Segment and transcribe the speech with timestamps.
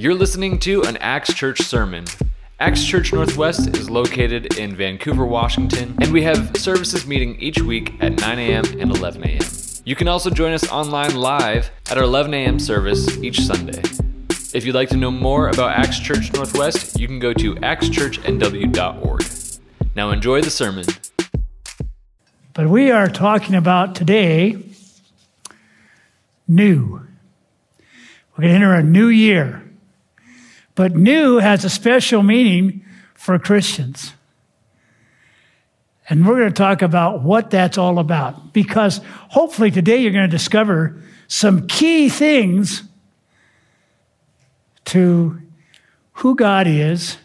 [0.00, 2.06] You're listening to an Axe Church sermon.
[2.58, 7.92] Axe Church Northwest is located in Vancouver, Washington, and we have services meeting each week
[8.00, 8.64] at 9 a.m.
[8.80, 9.42] and 11 a.m.
[9.84, 12.58] You can also join us online live at our 11 a.m.
[12.58, 13.82] service each Sunday.
[14.54, 19.24] If you'd like to know more about Axe Church Northwest, you can go to axechurchnw.org.
[19.94, 20.86] Now enjoy the sermon.
[22.54, 24.56] But we are talking about today
[26.48, 27.06] new.
[28.34, 29.66] We're going to enter a new year.
[30.80, 34.14] But new has a special meaning for Christians.
[36.08, 38.54] And we're going to talk about what that's all about.
[38.54, 42.82] Because hopefully today you're going to discover some key things
[44.86, 45.42] to
[46.12, 47.18] who God is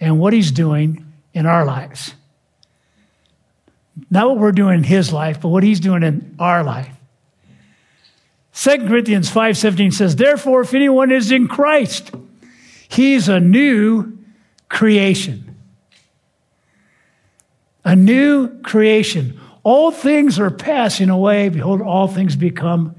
[0.00, 1.04] and what He's doing
[1.34, 2.14] in our lives.
[4.10, 6.96] Not what we're doing in His life, but what He's doing in our life.
[8.54, 12.10] 2 Corinthians 5:17 says, "Therefore if anyone is in Christ,
[12.90, 14.18] he's a new
[14.68, 15.56] creation."
[17.84, 19.40] A new creation.
[19.62, 22.94] All things are passing away, behold all things become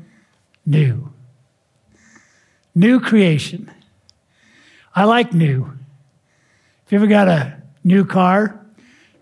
[0.66, 1.11] new.
[2.73, 3.70] New creation.
[4.95, 5.72] I like new.
[6.86, 8.59] If you ever got a new car,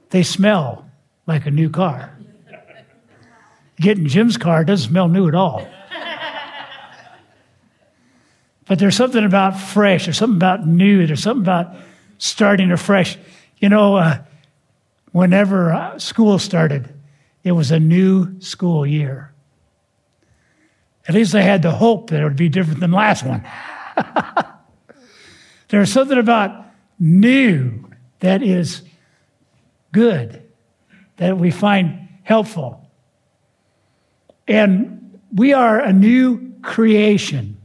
[0.09, 0.89] they smell
[1.28, 2.17] like a new car.
[3.80, 5.67] Getting Jim's car doesn't smell new at all.
[8.70, 11.75] But there's something about fresh, there's something about new, there's something about
[12.20, 13.17] starting afresh.
[13.58, 14.20] You know, uh,
[15.11, 16.94] whenever uh, school started,
[17.44, 19.34] it was a new school year.
[21.08, 23.44] At least I had the hope that it would be different than last one.
[25.70, 26.67] there's something about
[27.00, 27.89] new
[28.20, 28.83] that is
[29.92, 30.44] good,
[31.17, 32.88] that we find helpful.
[34.48, 37.58] And we are a new creation.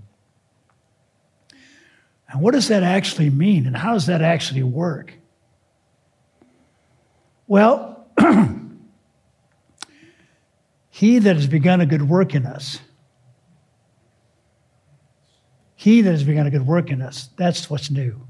[2.35, 3.65] And what does that actually mean?
[3.65, 5.15] And how does that actually work?
[7.47, 8.09] Well,
[10.91, 12.81] he that has begun a good work in us,
[15.77, 18.21] he that has begun a good work in us, that's what's new.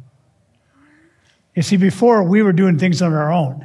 [1.54, 3.65] You see, before we were doing things on our own.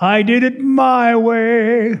[0.00, 2.00] I did it my way.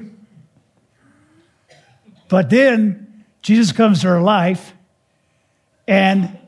[2.28, 4.72] But then Jesus comes to our life
[5.86, 6.40] and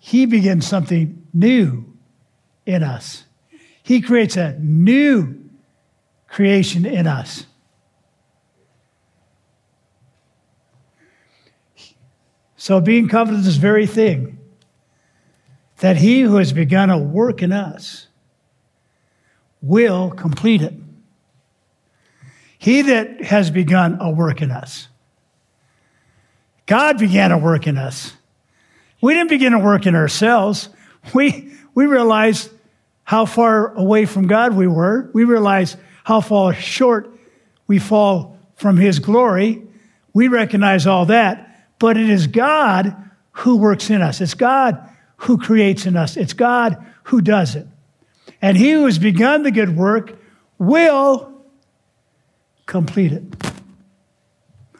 [0.00, 1.84] he begins something new
[2.64, 3.24] in us.
[3.82, 5.50] He creates a new
[6.26, 7.46] creation in us.
[12.56, 14.38] So, being confident is this very thing,
[15.78, 18.08] that he who has begun a work in us
[19.62, 20.74] will complete it.
[22.58, 24.88] He that has begun a work in us.
[26.66, 28.12] God began a work in us.
[29.00, 30.68] We didn't begin to work in ourselves.
[31.14, 32.50] We, we realized
[33.04, 35.10] how far away from God we were.
[35.12, 37.12] We realized how far short
[37.66, 39.62] we fall from His glory.
[40.12, 41.68] We recognize all that.
[41.78, 42.94] But it is God
[43.32, 44.20] who works in us.
[44.20, 46.16] It's God who creates in us.
[46.16, 47.66] It's God who does it.
[48.42, 50.18] And He who has begun the good work
[50.58, 51.32] will
[52.66, 53.24] complete it.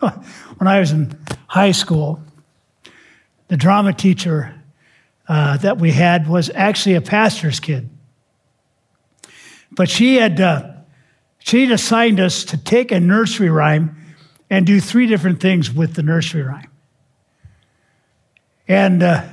[0.59, 2.21] When I was in high school,
[3.51, 4.55] the drama teacher
[5.29, 7.91] uh, that we had was actually a pastor's kid.
[9.73, 10.71] But she had uh,
[11.41, 13.97] she assigned us to take a nursery rhyme
[14.49, 16.71] and do three different things with the nursery rhyme.
[18.69, 19.27] And uh,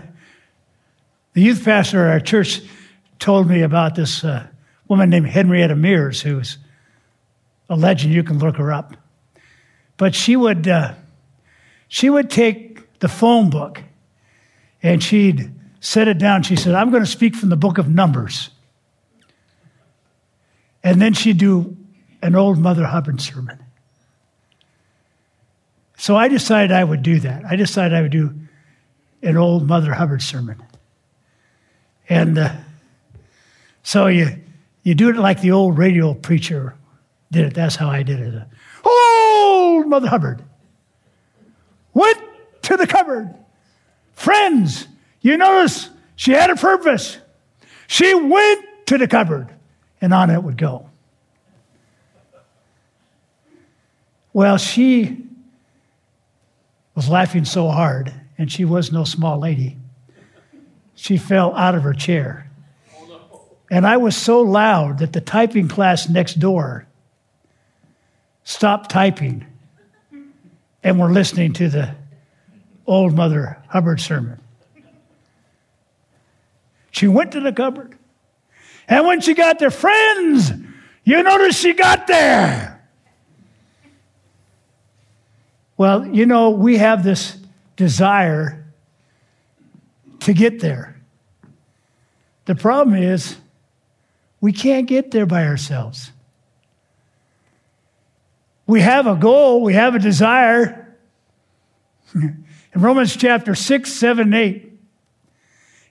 [1.33, 2.61] the youth pastor at our church
[3.19, 4.47] told me about this uh,
[4.88, 6.57] woman named Henrietta Mears, who's
[7.69, 8.16] a legend.
[8.16, 8.97] You can look her up.
[9.95, 10.95] But she would uh,
[11.88, 13.83] she would take the phone book
[14.83, 16.43] and she'd set it down.
[16.43, 18.49] She said, I'm going to speak from the book of Numbers.
[20.83, 21.75] And then she'd do
[22.21, 23.59] an old Mother Hubbard sermon.
[25.97, 27.43] So I decided I would do that.
[27.45, 28.33] I decided I would do
[29.23, 30.62] an old Mother Hubbard sermon.
[32.07, 32.53] And uh,
[33.83, 34.38] so you,
[34.83, 36.75] you do it like the old radio preacher
[37.31, 37.53] did it.
[37.53, 38.44] That's how I did it.
[38.85, 40.44] Old Mother Hubbard
[41.94, 42.19] went
[42.62, 43.33] to the cupboard
[44.17, 44.87] Friends,
[45.21, 47.19] you notice she had a purpose.
[47.85, 49.47] She went to the cupboard,
[50.01, 50.89] and on it would go.
[54.33, 55.23] Well, she
[56.95, 59.77] was laughing so hard, and she was no small lady.
[60.95, 62.49] She fell out of her chair.
[63.69, 66.87] And I was so loud that the typing class next door
[68.43, 69.45] stopped typing
[70.83, 71.93] and were listening to the
[72.88, 74.39] old Mother Hubbard sermon.
[76.92, 77.95] She went to the cupboard.
[78.88, 80.51] And when she got there, friends,
[81.04, 82.81] you notice she got there.
[85.75, 87.38] Well, you know, we have this
[87.75, 88.66] desire
[90.22, 91.00] to get there.
[92.45, 93.38] The problem is,
[94.42, 96.12] we can't get there by ourselves.
[98.66, 100.98] We have a goal, we have a desire.
[102.77, 104.71] In Romans chapter 6, 7, 8.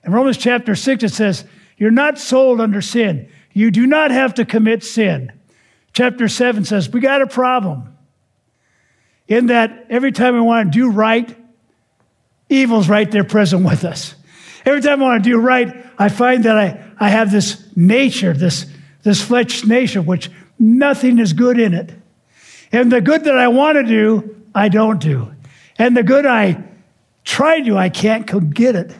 [0.05, 1.43] In Romans chapter 6, it says,
[1.77, 3.29] You're not sold under sin.
[3.51, 5.33] You do not have to commit sin.
[5.91, 7.93] Chapter 7 says, We got a problem.
[9.27, 11.35] In that every time we want to do right,
[12.47, 14.15] evil's right there present with us.
[14.65, 18.31] Every time I want to do right, I find that I, I have this nature,
[18.31, 18.65] this,
[19.03, 21.93] this flesh nature, which nothing is good in it.
[22.71, 25.33] And the good that I want to do, I don't do.
[25.77, 26.63] And the good I
[27.27, 28.95] try to I can't get it.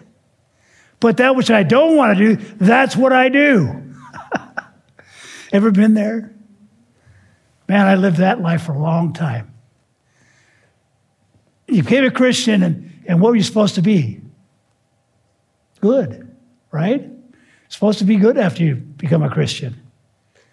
[0.99, 3.93] But that which I don't want to do, that's what I do.
[5.53, 6.35] Ever been there?
[7.69, 9.53] Man, I lived that life for a long time.
[11.67, 14.21] You became a Christian, and, and what were you supposed to be?
[15.79, 16.35] Good,
[16.71, 17.09] right?
[17.69, 19.75] Supposed to be good after you become a Christian.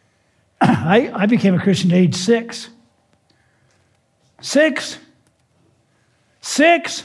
[0.61, 2.69] I, I became a Christian at age six.
[4.41, 4.99] Six.
[6.41, 7.05] Six.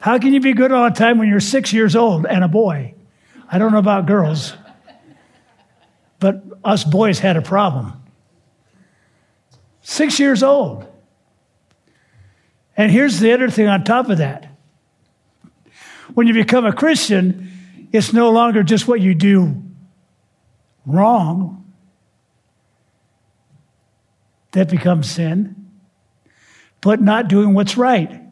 [0.00, 2.48] How can you be good all the time when you're six years old and a
[2.48, 2.94] boy?
[3.50, 4.54] I don't know about girls,
[6.18, 7.92] but us boys had a problem.
[9.82, 10.86] Six years old.
[12.76, 14.46] And here's the other thing on top of that
[16.14, 17.52] when you become a Christian,
[17.92, 19.62] it's no longer just what you do
[20.86, 21.72] wrong
[24.52, 25.70] that becomes sin,
[26.80, 28.29] but not doing what's right.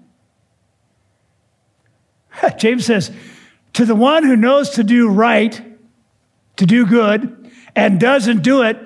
[2.59, 3.11] James says,
[3.75, 5.61] To the one who knows to do right,
[6.57, 8.79] to do good, and doesn't do it,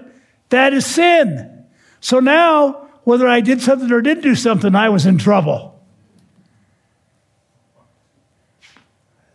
[0.50, 1.66] that is sin.
[2.00, 5.72] So now, whether I did something or didn't do something, I was in trouble.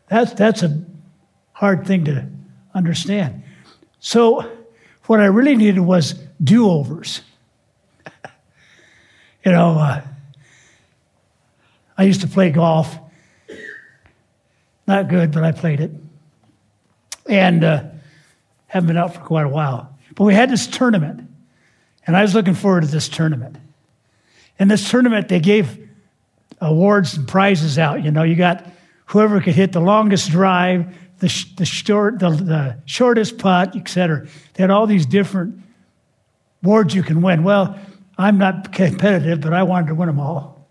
[0.10, 0.86] That's, that's a
[1.52, 2.28] hard thing to
[2.74, 3.44] understand.
[4.00, 4.50] So,
[5.08, 7.22] what I really needed was do overs.
[9.46, 10.02] you know, uh,
[11.98, 12.98] I used to play golf.
[14.88, 15.92] Not good, but I played it.
[17.28, 17.84] And uh,
[18.68, 19.98] haven't been out for quite a while.
[20.16, 21.30] But we had this tournament,
[22.08, 23.58] and I was looking forward to this tournament.
[24.58, 25.90] In this tournament, they gave
[26.62, 28.04] awards and prizes out.
[28.04, 28.66] You know, you got
[29.08, 34.26] whoever could hit the longest drive, the, sh- the, short, the, the shortest putt, etc.
[34.54, 35.62] They had all these different
[36.64, 37.44] awards you can win.
[37.44, 37.78] Well,
[38.18, 40.68] I'm not competitive, but I wanted to win them all.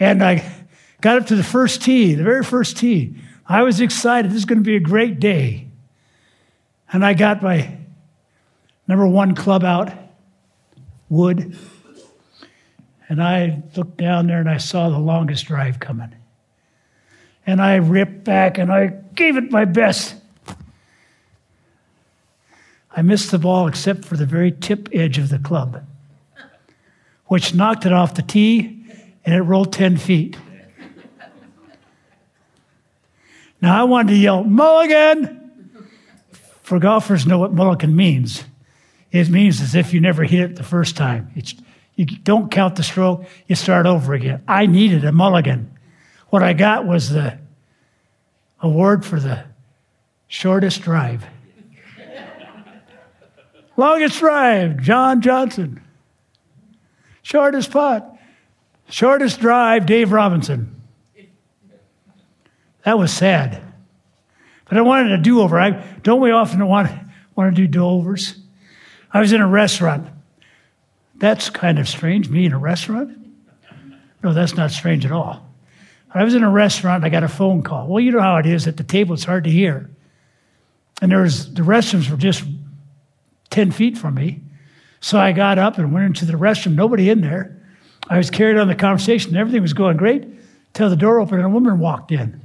[0.00, 0.63] And I
[1.04, 3.14] got up to the first tee, the very first tee.
[3.46, 4.30] I was excited.
[4.30, 5.68] This is going to be a great day.
[6.90, 7.76] And I got my
[8.88, 9.92] number one club out,
[11.10, 11.58] wood.
[13.06, 16.14] And I looked down there and I saw the longest drive coming.
[17.46, 20.14] And I ripped back and I gave it my best.
[22.96, 25.84] I missed the ball except for the very tip edge of the club,
[27.26, 28.86] which knocked it off the tee
[29.26, 30.38] and it rolled 10 feet.
[33.64, 35.40] Now I wanted to yell, Mulligan!
[36.60, 38.44] For golfers know what mulligan means.
[39.10, 41.32] It means as if you never hit it the first time.
[41.34, 41.54] It's
[41.94, 44.42] you don't count the stroke, you start over again.
[44.46, 45.78] I needed a mulligan.
[46.28, 47.38] What I got was the
[48.60, 49.44] award for the
[50.28, 51.24] shortest drive.
[53.78, 55.82] Longest drive, John Johnson.
[57.22, 58.14] Shortest putt,
[58.90, 60.73] shortest drive, Dave Robinson.
[62.84, 63.62] That was sad.
[64.66, 65.82] But I wanted a do over.
[66.02, 66.90] Don't we often want,
[67.34, 68.36] want to do do overs?
[69.12, 70.08] I was in a restaurant
[71.16, 73.16] that's kind of strange, me in a restaurant?
[74.22, 75.48] No, that's not strange at all.
[76.12, 77.88] I was in a restaurant, I got a phone call.
[77.88, 79.90] Well, you know how it is at the table, it's hard to hear.
[81.02, 82.44] And there was, the restrooms were just
[83.50, 84.40] 10 feet from me.
[85.00, 87.60] So I got up and went into the restroom, nobody in there.
[88.08, 90.26] I was carried on the conversation, everything was going great,
[90.72, 92.40] till the door opened and a woman walked in.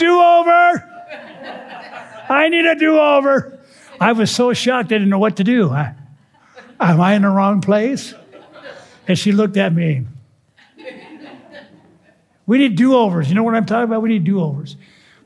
[0.00, 0.86] Do over!
[2.28, 3.60] I need a do over.
[4.00, 5.70] I was so shocked, I didn't know what to do.
[5.70, 5.94] I,
[6.80, 8.14] Am I in the wrong place?
[9.06, 10.06] And she looked at me.
[12.46, 13.28] We need do overs.
[13.28, 14.02] You know what I'm talking about?
[14.02, 14.76] We need do overs.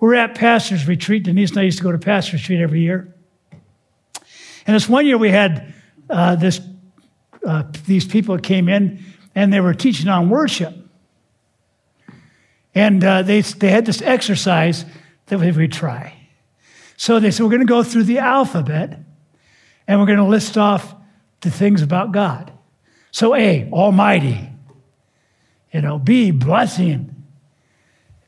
[0.01, 1.23] We're at Pastor's Retreat.
[1.23, 3.15] Denise and I used to go to Pastor's Retreat every year.
[4.67, 5.73] And this one year we had
[6.11, 6.61] uh, this,
[7.47, 9.03] uh, these people came in
[9.35, 10.75] and they were teaching on worship.
[12.75, 14.85] And uh, they, they had this exercise
[15.27, 16.15] that we would try.
[16.97, 18.99] So they said, We're going to go through the alphabet
[19.87, 20.95] and we're going to list off
[21.41, 22.53] the things about God.
[23.11, 24.51] So, A, Almighty.
[25.73, 27.15] You know, B, blessing.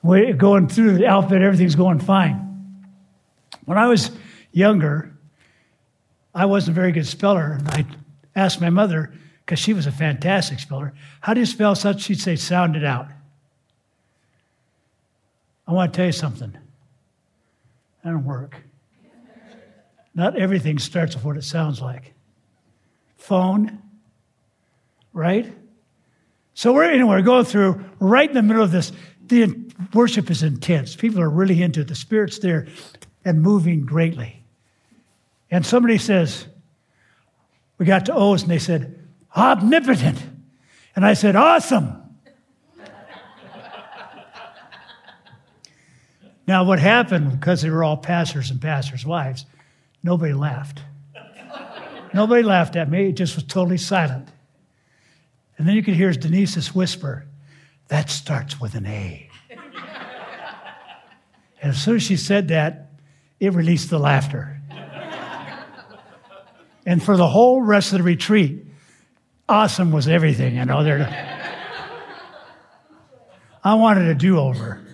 [0.02, 2.42] We're going through the alphabet, everything's going fine.
[3.64, 4.10] When I was
[4.52, 5.12] younger,
[6.34, 7.86] I wasn't a very good speller, and I
[8.36, 9.12] asked my mother,
[9.44, 12.02] because she was a fantastic speller, how do you spell such?
[12.02, 13.08] She'd say, sound it out.
[15.66, 16.52] I want to tell you something.
[18.02, 18.56] That don't work.
[20.14, 22.14] Not everything starts with what it sounds like.
[23.16, 23.82] Phone,
[25.12, 25.52] right?
[26.54, 28.92] So we're anyway, going through right in the middle of this.
[29.26, 29.54] The
[29.92, 30.96] worship is intense.
[30.96, 31.88] People are really into it.
[31.88, 32.66] The Spirit's there
[33.24, 34.42] and moving greatly.
[35.50, 36.46] And somebody says,
[37.76, 39.06] we got to O's and they said,
[39.36, 40.22] omnipotent.
[40.94, 42.02] And I said, awesome.
[46.46, 49.46] Now, what happened, because they were all pastors and pastors' wives,
[50.06, 50.82] Nobody laughed.
[52.14, 53.08] Nobody laughed at me.
[53.08, 54.28] It just was totally silent.
[55.58, 57.26] And then you could hear Denise's whisper,
[57.88, 59.28] that starts with an A.
[61.60, 62.92] and as soon as she said that,
[63.40, 64.60] it released the laughter.
[66.86, 68.64] and for the whole rest of the retreat,
[69.48, 70.78] awesome was everything, you know.
[73.64, 74.85] I wanted a do over.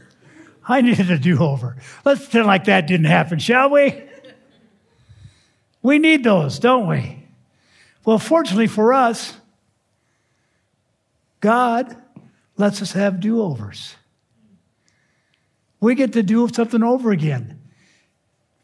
[0.66, 1.76] I needed a do over.
[2.04, 4.02] Let's pretend like that didn't happen, shall we?
[5.82, 7.26] We need those, don't we?
[8.04, 9.34] Well, fortunately for us,
[11.40, 11.96] God
[12.56, 13.96] lets us have do overs.
[15.80, 17.60] We get to do something over again.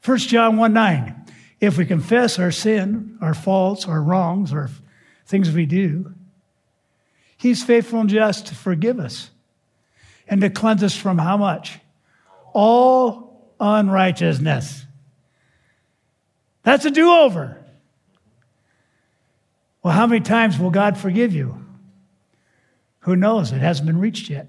[0.05, 1.26] 1 John 1 9.
[1.61, 4.71] If we confess our sin, our faults, our wrongs, our
[5.26, 6.14] things we do,
[7.37, 9.31] He's faithful and just to forgive us
[10.28, 11.78] and to cleanse us from how much?
[12.52, 14.85] All unrighteousness.
[16.62, 17.64] That's a do over.
[19.83, 21.64] Well, how many times will God forgive you?
[23.00, 23.52] Who knows?
[23.52, 24.49] It hasn't been reached yet.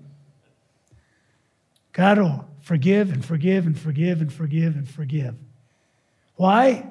[1.93, 5.35] God will forgive and forgive and forgive and forgive and forgive.
[6.35, 6.87] Why?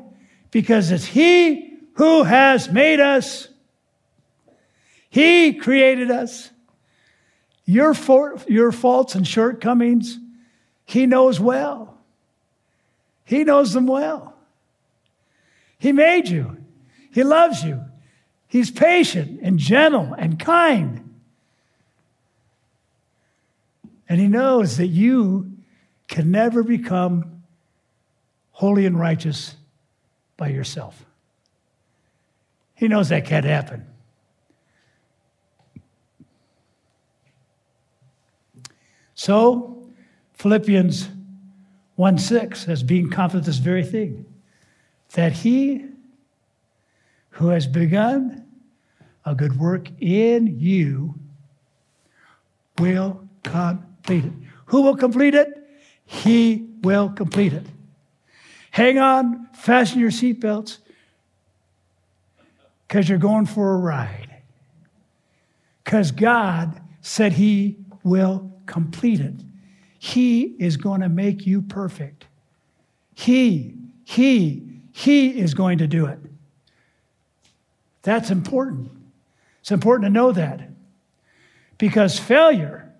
[0.50, 3.49] Because it's He who has made us.
[5.11, 6.50] He created us.
[7.65, 10.19] Your, for, your faults and shortcomings,
[10.88, 11.99] He knows well.
[13.26, 14.35] He knows them well.
[15.78, 16.57] He made you.
[17.12, 17.85] He loves you.
[18.47, 21.14] He's patient and gentle and kind.
[24.09, 25.52] And He knows that you
[26.07, 27.42] can never become
[28.52, 29.57] holy and righteous
[30.38, 31.04] by yourself.
[32.75, 33.85] He knows that can't happen.
[39.14, 39.77] So,
[40.38, 41.09] Philippians
[41.97, 44.25] 1 6 says, being confident this very thing
[45.14, 45.85] that he
[47.30, 48.47] who has begun
[49.25, 51.14] a good work in you
[52.78, 54.33] will complete it.
[54.66, 55.49] Who will complete it?
[56.04, 57.66] He will complete it.
[58.71, 60.78] Hang on, fasten your seatbelts,
[62.87, 64.37] because you're going for a ride.
[65.83, 69.35] Because God said He will complete it.
[69.99, 72.26] He is going to make you perfect.
[73.14, 73.75] He,
[74.05, 76.19] He he is going to do it.
[78.02, 78.90] That's important.
[79.61, 80.71] It's important to know that.
[81.78, 82.93] Because failure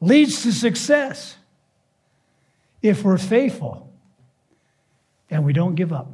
[0.00, 1.36] leads to success
[2.80, 3.92] if we're faithful
[5.28, 6.10] and we don't give up.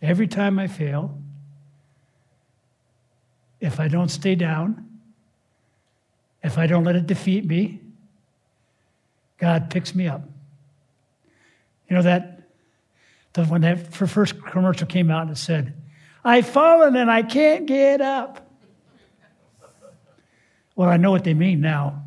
[0.00, 1.18] Every time I fail,
[3.62, 4.88] if I don't stay down,
[6.42, 7.80] if I don't let it defeat me,
[9.38, 10.22] God picks me up.
[11.88, 12.42] You know that
[13.34, 15.74] the, when that first commercial came out and it said,
[16.24, 18.50] I've fallen and I can't get up.
[20.74, 22.02] Well, I know what they mean now.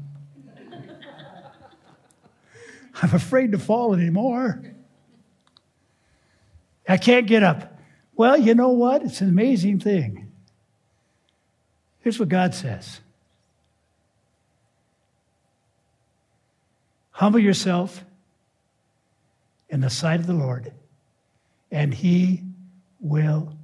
[3.02, 4.62] I'm afraid to fall anymore.
[6.88, 7.80] I can't get up.
[8.16, 9.04] Well, you know what?
[9.04, 10.25] It's an amazing thing.
[12.06, 13.02] Here's what God says
[17.10, 18.06] Humble yourself
[19.70, 20.72] in the sight of the Lord,
[21.72, 22.44] and he
[23.00, 23.58] will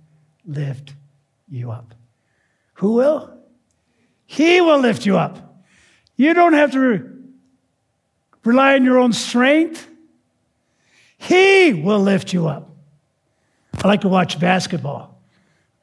[0.44, 0.96] lift
[1.48, 1.94] you up.
[2.76, 3.32] Who will?
[4.26, 5.64] He will lift you up.
[6.16, 7.02] You don't have to re-
[8.44, 9.88] rely on your own strength.
[11.20, 12.72] He will lift you up.
[13.84, 15.22] I like to watch basketball.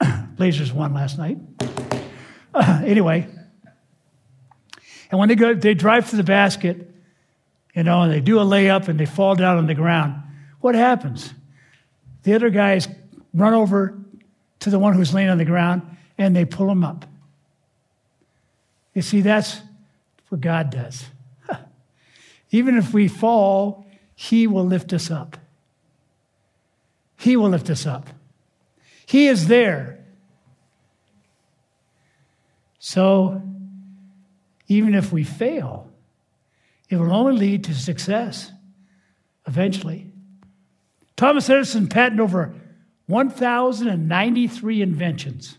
[0.36, 1.38] Blazers won last night.
[2.84, 3.28] anyway,
[5.10, 6.90] and when they go, they drive to the basket,
[7.74, 10.22] you know, and they do a layup and they fall down on the ground.
[10.60, 11.32] What happens?
[12.24, 12.88] The other guys
[13.32, 13.96] run over
[14.60, 15.82] to the one who's laying on the ground
[16.18, 17.06] and they pull him up.
[18.94, 19.60] You see, that's
[20.28, 21.06] what God does.
[22.50, 25.36] Even if we fall, He will lift us up.
[27.16, 28.08] He will lift us up.
[29.06, 30.04] He is there.
[32.78, 33.42] So,
[34.68, 35.90] even if we fail,
[36.88, 38.52] it will only lead to success
[39.46, 40.06] eventually.
[41.16, 42.54] Thomas Edison patented over
[43.06, 45.58] 1,093 inventions.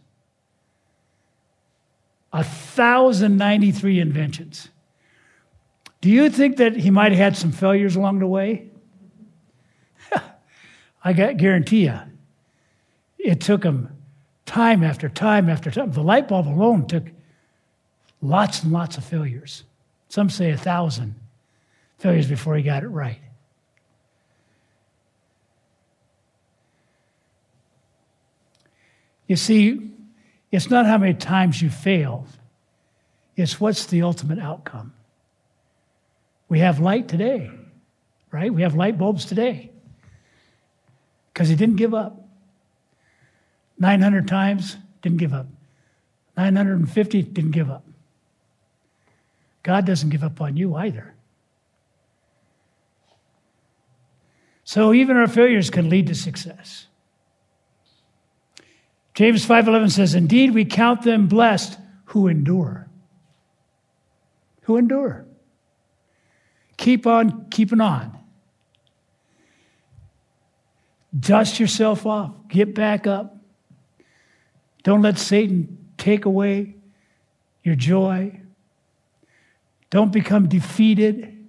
[2.32, 4.70] 1,093 inventions.
[6.02, 8.70] Do you think that he might have had some failures along the way?
[11.04, 12.00] I guarantee you.
[13.18, 13.99] It took him
[14.50, 15.91] time after time after time.
[15.91, 17.03] The light bulb alone took
[18.20, 19.63] lots and lots of failures.
[20.10, 21.13] Some say a thousand
[22.00, 23.20] failures before he got it right.
[29.27, 29.91] You see,
[30.51, 32.27] it's not how many times you failed,
[33.36, 34.94] it's what's the ultimate outcome.
[36.50, 37.51] We have light today,
[38.32, 38.51] right?
[38.51, 39.70] We have light bulbs today
[41.32, 42.19] because he didn't give up.
[43.79, 45.48] 900 times, didn't give up.
[46.38, 47.86] 950, didn't give up.
[49.63, 51.13] God doesn't give up on you either.
[54.63, 56.88] So even our failures can lead to success.
[59.15, 62.88] James 5:11 says, "Indeed we count them blessed who endure."
[64.62, 65.25] Who endure.
[66.77, 68.17] Keep on keeping on.
[71.19, 72.48] Dust yourself off.
[72.48, 73.38] Get back up.
[74.89, 76.74] Don't let Satan take away
[77.62, 78.41] your joy.
[79.92, 81.48] Don't become defeated.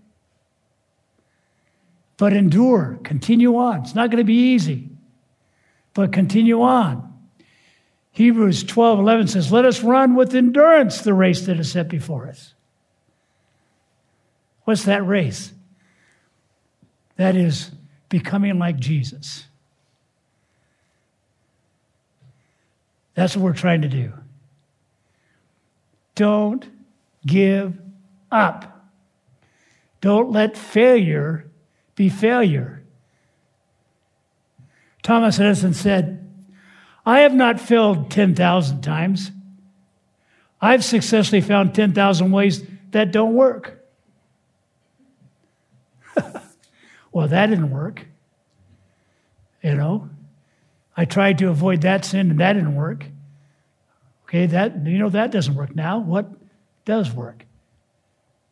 [2.19, 3.01] But endure.
[3.03, 3.81] Continue on.
[3.81, 4.91] It's not going to be easy,
[5.95, 7.15] but continue on.
[8.11, 12.29] Hebrews 12 11 says, Let us run with endurance the race that is set before
[12.29, 12.53] us.
[14.65, 15.55] What's that race?
[17.17, 17.71] That is
[18.11, 19.47] becoming like Jesus.
[23.15, 24.13] That's what we're trying to do.
[26.15, 26.67] Don't
[27.27, 27.79] give
[28.31, 28.89] up.
[30.01, 31.51] Don't let failure
[31.95, 32.83] be failure.
[35.03, 36.27] Thomas Edison said,
[37.05, 39.33] I have not failed 10,000 times.
[40.61, 43.83] I've successfully found 10,000 ways that don't work.
[47.13, 48.07] well, that didn't work.
[49.63, 50.09] You know,
[51.01, 53.07] I tried to avoid that sin and that didn't work.
[54.25, 55.99] Okay, that you know that doesn't work now.
[55.99, 56.29] What
[56.85, 57.47] does work?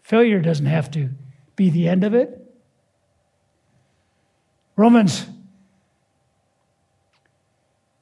[0.02, 1.10] Failure doesn't have to
[1.56, 2.50] be the end of it.
[4.76, 5.26] Romans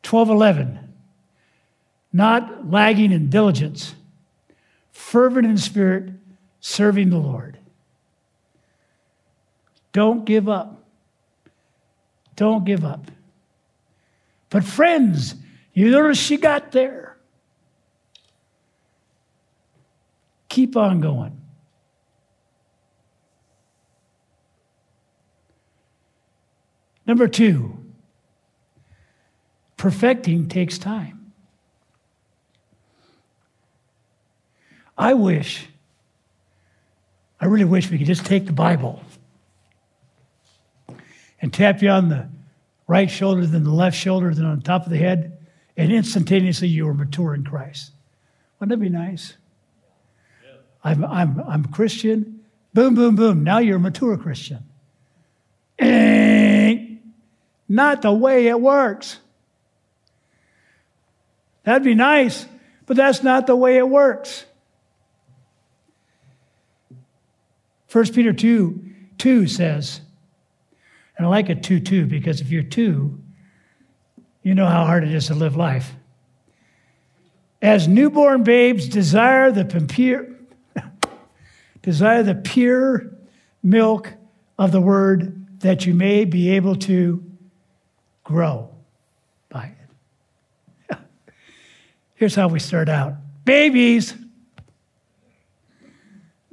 [0.05, 0.79] 12:11
[2.13, 3.97] Not lagging in diligence,
[4.93, 6.13] fervent in spirit,
[6.61, 7.59] serving the Lord.
[9.91, 10.85] Don't give up.
[12.37, 13.11] Don't give up.
[14.51, 15.35] But friends,
[15.73, 17.17] you notice she got there.
[20.49, 21.41] Keep on going.
[27.07, 27.79] Number two,
[29.77, 31.33] perfecting takes time.
[34.99, 35.67] I wish,
[37.41, 39.03] I really wish we could just take the Bible
[41.41, 42.29] and tap you on the
[42.87, 45.39] right shoulder, then the left shoulder, then on top of the head,
[45.77, 47.93] and instantaneously you are mature in Christ.
[48.59, 49.35] Wouldn't that be nice?
[50.83, 52.41] I'm, I'm, I'm Christian.
[52.73, 53.43] Boom, boom, boom.
[53.43, 54.61] Now you're a mature Christian.
[55.79, 57.01] Ain't
[57.69, 59.19] not the way it works.
[61.65, 62.47] That'd be nice,
[62.87, 64.45] but that's not the way it works.
[67.91, 68.83] 1 Peter 2
[69.19, 70.03] 2 says,
[71.17, 73.19] and I like a 2 2 because if you're two,
[74.43, 75.95] you know how hard it is to live life.
[77.63, 80.29] As newborn babes desire the pure,
[81.83, 83.11] desire the pure
[83.63, 84.13] milk
[84.59, 87.25] of the word that you may be able to
[88.25, 88.71] grow
[89.49, 89.73] by
[90.91, 90.99] it.
[92.15, 94.15] Here's how we start out babies.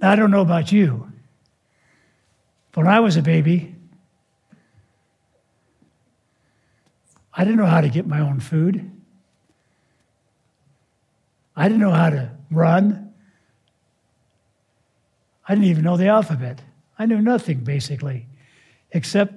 [0.02, 1.12] I don't know about you,
[2.72, 3.73] but when I was a baby,
[7.36, 8.92] I didn't know how to get my own food.
[11.56, 13.14] I didn't know how to run.
[15.48, 16.62] I didn't even know the alphabet.
[16.98, 18.28] I knew nothing basically,
[18.92, 19.34] except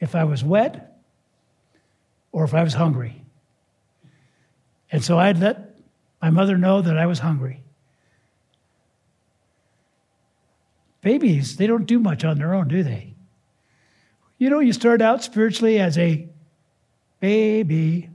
[0.00, 1.00] if I was wet
[2.32, 3.24] or if I was hungry.
[4.92, 5.78] And so I'd let
[6.20, 7.62] my mother know that I was hungry.
[11.00, 13.14] Babies, they don't do much on their own, do they?
[14.36, 16.28] You know, you start out spiritually as a
[17.20, 18.10] baby.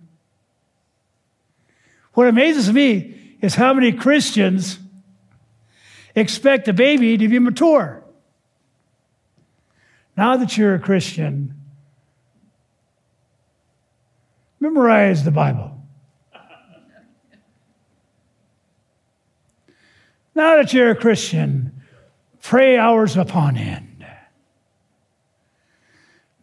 [2.13, 4.79] What amazes me is how many Christians
[6.15, 8.03] expect a baby to be mature.
[10.17, 11.53] Now that you're a Christian,
[14.59, 15.71] memorize the Bible.
[20.33, 21.81] Now that you're a Christian,
[22.41, 23.94] pray hours upon end.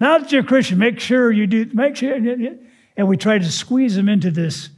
[0.03, 3.53] Now that you're a Christian, make sure you do, make sure, and we try to
[3.53, 4.69] squeeze them into this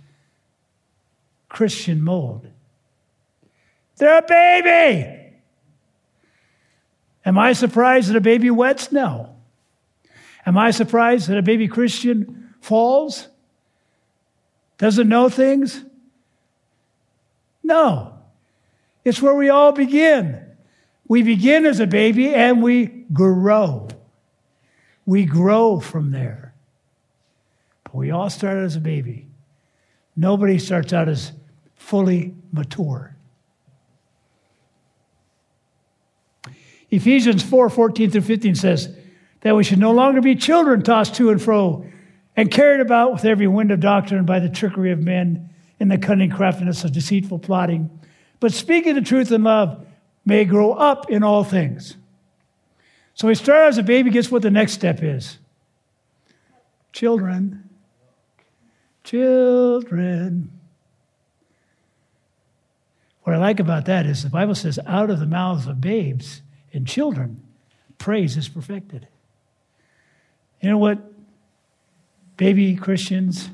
[1.48, 2.46] Christian mold.
[3.96, 5.32] They're a baby.
[7.24, 8.92] Am I surprised that a baby wets?
[8.92, 9.34] No.
[10.44, 13.26] Am I surprised that a baby Christian falls?
[14.76, 15.82] Doesn't know things?
[17.62, 18.12] No.
[19.06, 20.44] It's where we all begin.
[21.08, 23.88] We begin as a baby and we grow.
[25.06, 26.54] We grow from there.
[27.84, 29.26] But we all start as a baby.
[30.16, 31.32] Nobody starts out as
[31.74, 33.16] fully mature.
[36.90, 38.96] Ephesians 4 14 through 15 says
[39.40, 41.84] that we should no longer be children tossed to and fro
[42.36, 45.98] and carried about with every wind of doctrine by the trickery of men in the
[45.98, 47.90] cunning craftiness of deceitful plotting
[48.44, 49.86] but speaking the truth in love
[50.26, 51.96] may grow up in all things.
[53.14, 55.38] So we start as a baby, guess what the next step is?
[56.92, 57.68] Children.
[59.04, 60.50] Children.
[63.22, 66.42] What I like about that is the Bible says, out of the mouths of babes
[66.72, 67.42] and children,
[67.98, 69.08] praise is perfected.
[70.60, 70.98] You know what
[72.36, 73.48] baby Christians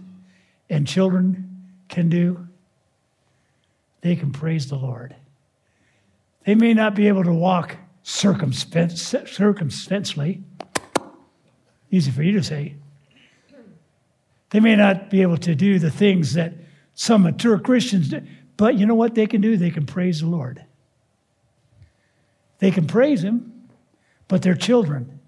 [0.68, 2.48] and children can do?
[4.00, 5.14] they can praise the Lord.
[6.44, 10.42] They may not be able to walk circumspectly,
[11.90, 12.76] easy for you to say.
[14.50, 16.54] They may not be able to do the things that
[16.94, 18.22] some mature Christians do,
[18.56, 19.56] but you know what they can do?
[19.56, 20.64] They can praise the Lord.
[22.58, 23.68] They can praise Him,
[24.28, 25.20] but they're children.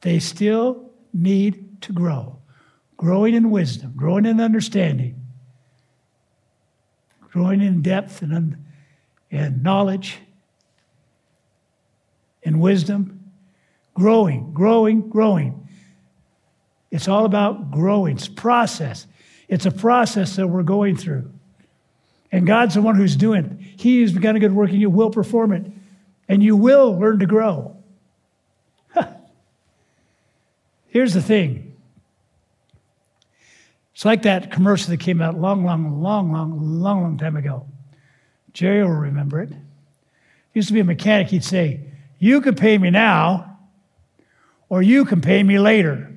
[0.00, 2.38] They still need to grow,
[2.96, 5.18] growing in wisdom, growing in understanding
[7.30, 8.56] growing in depth and,
[9.30, 10.18] and knowledge
[12.44, 13.32] and wisdom,
[13.94, 15.68] growing, growing, growing.
[16.90, 18.16] It's all about growing.
[18.16, 19.06] It's process.
[19.48, 21.30] It's a process that we're going through.
[22.30, 23.80] And God's the one who's doing it.
[23.80, 25.64] He has begun a good work and you will perform it.
[26.28, 27.74] And you will learn to grow.
[30.88, 31.76] Here's the thing
[33.94, 37.66] it's like that commercial that came out long, long, long, long, long, long time ago.
[38.52, 39.52] Jerry will remember it.
[40.54, 41.80] Used to be a mechanic, he'd say,
[42.18, 43.58] You can pay me now,
[44.68, 46.12] or you can pay me later.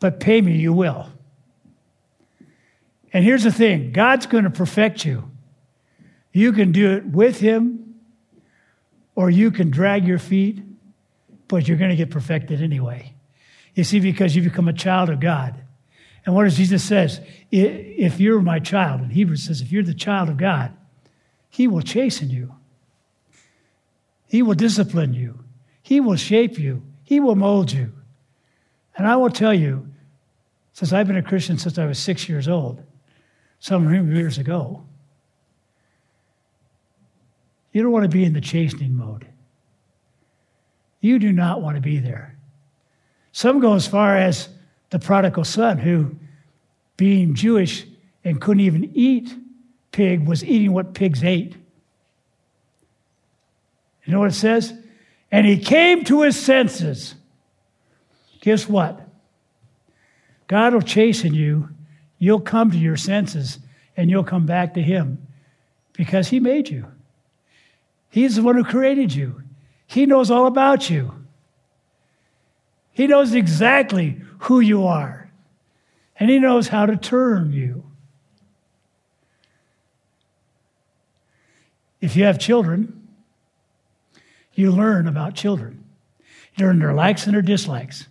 [0.00, 1.08] But pay me, you will.
[3.12, 5.30] And here's the thing God's going to perfect you.
[6.32, 7.96] You can do it with Him,
[9.14, 10.62] or you can drag your feet,
[11.48, 13.14] but you're going to get perfected anyway.
[13.74, 15.62] You see, because you become a child of God.
[16.24, 17.20] And what does Jesus says?
[17.50, 20.72] If you're my child, and Hebrews says, if you're the child of God,
[21.50, 22.54] he will chasten you.
[24.32, 25.44] He will discipline you.
[25.82, 26.82] He will shape you.
[27.04, 27.92] He will mold you.
[28.96, 29.86] And I will tell you,
[30.72, 32.82] since I've been a Christian since I was six years old,
[33.58, 34.86] some years ago,
[37.72, 39.26] you don't want to be in the chastening mode.
[41.02, 42.38] You do not want to be there.
[43.32, 44.48] Some go as far as
[44.88, 46.16] the prodigal son who,
[46.96, 47.84] being Jewish
[48.24, 49.36] and couldn't even eat
[49.90, 51.54] pig, was eating what pigs ate.
[54.04, 54.72] You know what it says?
[55.30, 57.14] And he came to his senses.
[58.40, 59.08] Guess what?
[60.48, 61.68] God will chasten you.
[62.18, 63.58] You'll come to your senses
[63.96, 65.26] and you'll come back to him
[65.92, 66.86] because he made you.
[68.10, 69.42] He's the one who created you.
[69.86, 71.22] He knows all about you.
[72.92, 75.30] He knows exactly who you are,
[76.18, 77.84] and He knows how to turn you.
[82.00, 83.01] If you have children,
[84.54, 85.84] you learn about children.
[86.56, 88.06] You learn their likes and their dislikes.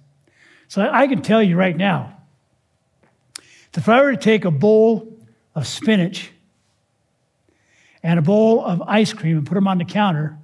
[0.67, 2.17] So I can tell you right now
[3.77, 5.07] if I were to take a bowl
[5.55, 6.31] of spinach
[8.03, 10.37] and a bowl of ice cream and put them on the counter,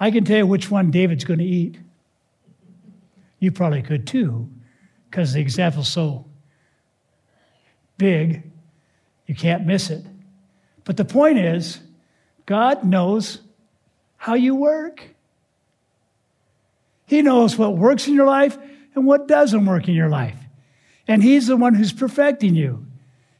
[0.00, 1.78] I can tell you which one David's going to eat.
[3.38, 4.48] You probably could too,
[5.10, 6.24] because the example's so
[7.98, 8.42] big,
[9.26, 10.04] you can't miss it.
[10.84, 11.80] But the point is,
[12.46, 13.40] God knows
[14.16, 15.11] how you work.
[17.12, 18.56] He knows what works in your life
[18.94, 20.38] and what doesn't work in your life.
[21.06, 22.86] And He's the one who's perfecting you.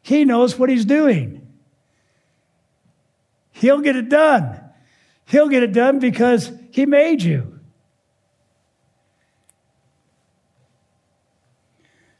[0.02, 1.50] He knows what He's doing.
[3.52, 4.60] He'll get it done.
[5.24, 7.60] He'll get it done because He made you.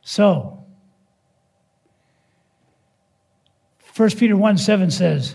[0.00, 0.64] So,
[3.94, 5.34] 1 Peter 1 7 says,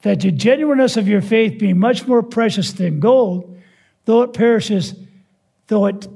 [0.00, 3.58] that the genuineness of your faith being much more precious than gold,
[4.06, 4.94] though it perishes,
[5.66, 6.06] though it,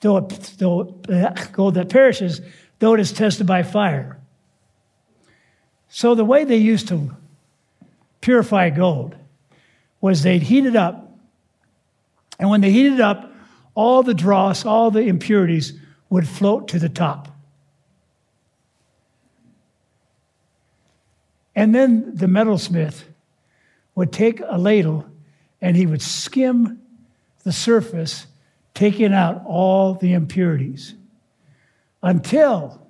[0.00, 2.40] though it, though uh, it, gold that perishes,
[2.78, 4.18] though it is tested by fire.
[5.88, 7.16] So the way they used to
[8.20, 9.16] purify gold
[10.00, 11.18] was they'd heat it up,
[12.38, 13.32] and when they heated it up,
[13.74, 15.72] all the dross, all the impurities
[16.10, 17.28] would float to the top.
[21.54, 23.02] And then the metalsmith
[23.96, 25.06] would take a ladle
[25.60, 26.80] and he would skim
[27.42, 28.28] the surface,
[28.78, 30.94] taking out all the impurities
[32.00, 32.86] until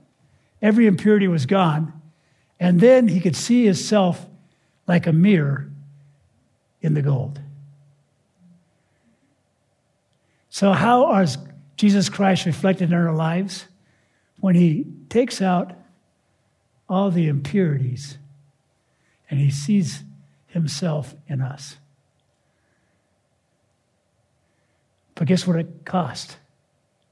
[0.60, 1.94] every impurity was gone.
[2.60, 4.26] And then he could see himself
[4.86, 5.70] like a mirror
[6.82, 7.40] in the gold.
[10.50, 11.38] So, how is
[11.76, 13.64] Jesus Christ reflected in our lives?
[14.40, 15.72] When he takes out
[16.86, 18.18] all the impurities
[19.30, 20.04] and he sees
[20.48, 21.78] himself in us.
[25.18, 26.36] But guess what it cost?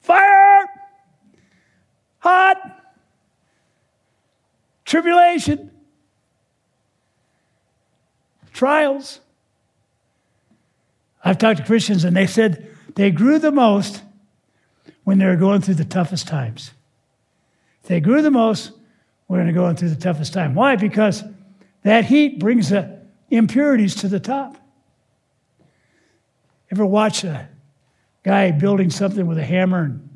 [0.01, 0.64] Fire!
[2.21, 2.57] Hot!
[4.85, 5.73] Tribulation!
[8.53, 9.19] Trials.
[11.25, 14.03] I've talked to Christians and they said they grew the most
[15.03, 16.71] when they were going through the toughest times.
[17.87, 18.71] They grew the most
[19.27, 20.55] when they're going through the toughest time.
[20.55, 20.77] Why?
[20.77, 21.25] Because
[21.83, 24.57] that heat brings the impurities to the top.
[26.71, 27.49] Ever watch a
[28.27, 30.09] guy building something with a hammer and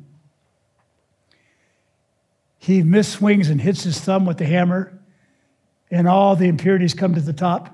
[2.59, 4.99] he misswings and hits his thumb with the hammer
[5.89, 7.73] and all the impurities come to the top?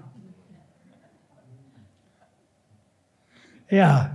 [3.72, 4.12] Yeah,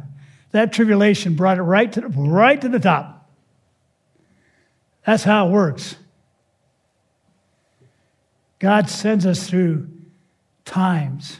[0.52, 3.28] that tribulation brought it right to the, right to the top.
[5.04, 5.96] That's how it works.
[8.60, 9.88] God sends us through
[10.64, 11.38] times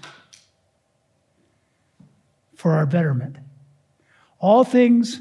[2.57, 3.37] for our betterment.
[4.43, 5.21] All things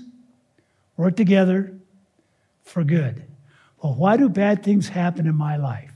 [0.97, 1.77] work together
[2.63, 3.23] for good.
[3.81, 5.93] Well, why do bad things happen in my life?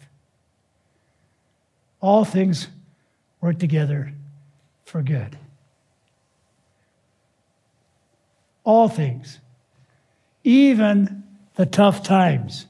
[1.99, 2.67] All things
[3.41, 4.13] work together
[4.85, 5.38] for good.
[8.63, 9.39] All things,
[10.43, 11.23] even
[11.55, 12.67] the tough times.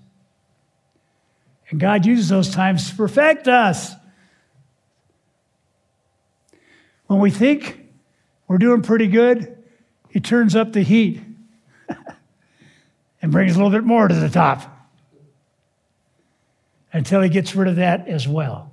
[1.69, 3.93] And God uses those times to perfect us.
[7.07, 7.87] When we think
[8.47, 9.54] we're doing pretty good,
[10.15, 11.21] he turns up the heat
[13.21, 14.61] and brings a little bit more to the top
[16.93, 18.71] until he gets rid of that as well.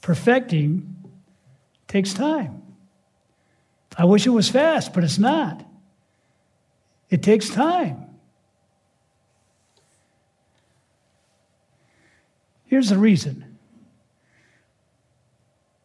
[0.00, 0.94] Perfecting
[1.88, 2.62] takes time.
[3.98, 5.60] I wish it was fast, but it's not.
[7.10, 8.06] It takes time.
[12.66, 13.58] Here's the reason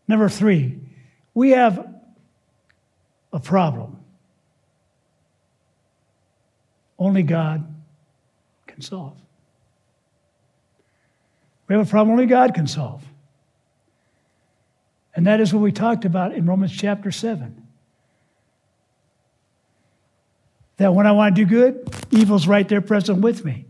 [0.08, 0.78] Number three,
[1.34, 1.95] we have
[3.36, 4.00] a problem.
[6.98, 7.72] Only God
[8.66, 9.18] can solve.
[11.68, 13.04] We have a problem only God can solve.
[15.16, 17.62] And that is what we talked about in Romans chapter 7.
[20.78, 23.66] That when I want to do good, evil's right there present with me.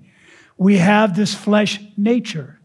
[0.58, 2.56] We have this flesh nature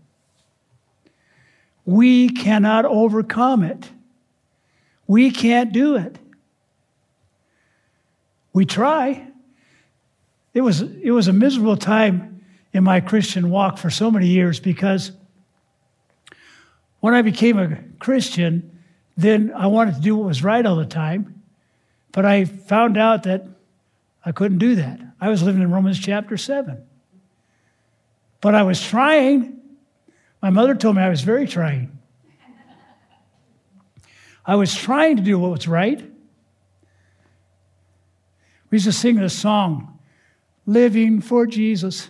[1.90, 3.90] we cannot overcome it.
[5.08, 6.19] We can't do it.
[8.52, 9.26] We try.
[10.52, 14.60] It was, it was a miserable time in my Christian walk for so many years
[14.60, 15.12] because
[17.00, 18.78] when I became a Christian,
[19.16, 21.42] then I wanted to do what was right all the time.
[22.12, 23.46] But I found out that
[24.24, 25.00] I couldn't do that.
[25.20, 26.82] I was living in Romans chapter 7.
[28.40, 29.60] But I was trying.
[30.42, 31.98] My mother told me I was very trying.
[34.44, 36.09] I was trying to do what was right.
[38.70, 39.98] We used to sing this song,
[40.66, 42.08] Living for Jesus,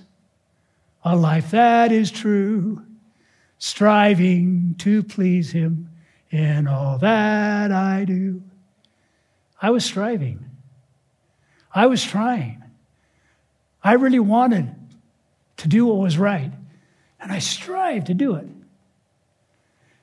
[1.03, 2.85] a life that is true,
[3.59, 5.88] striving to please Him
[6.31, 8.42] in all that I do.
[9.62, 10.44] I was striving.
[11.75, 12.62] I was trying.
[13.83, 14.75] I really wanted
[15.59, 16.53] to do what was right,
[17.20, 18.49] and I strived to do it.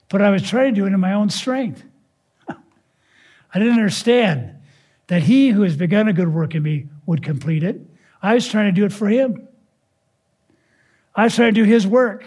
[0.10, 1.84] But I was trying to do it in my own strength.
[2.50, 4.57] I didn't understand
[5.08, 7.80] that he who has begun a good work in me would complete it.
[8.22, 9.48] I was trying to do it for him.
[11.15, 12.26] I was trying to do his work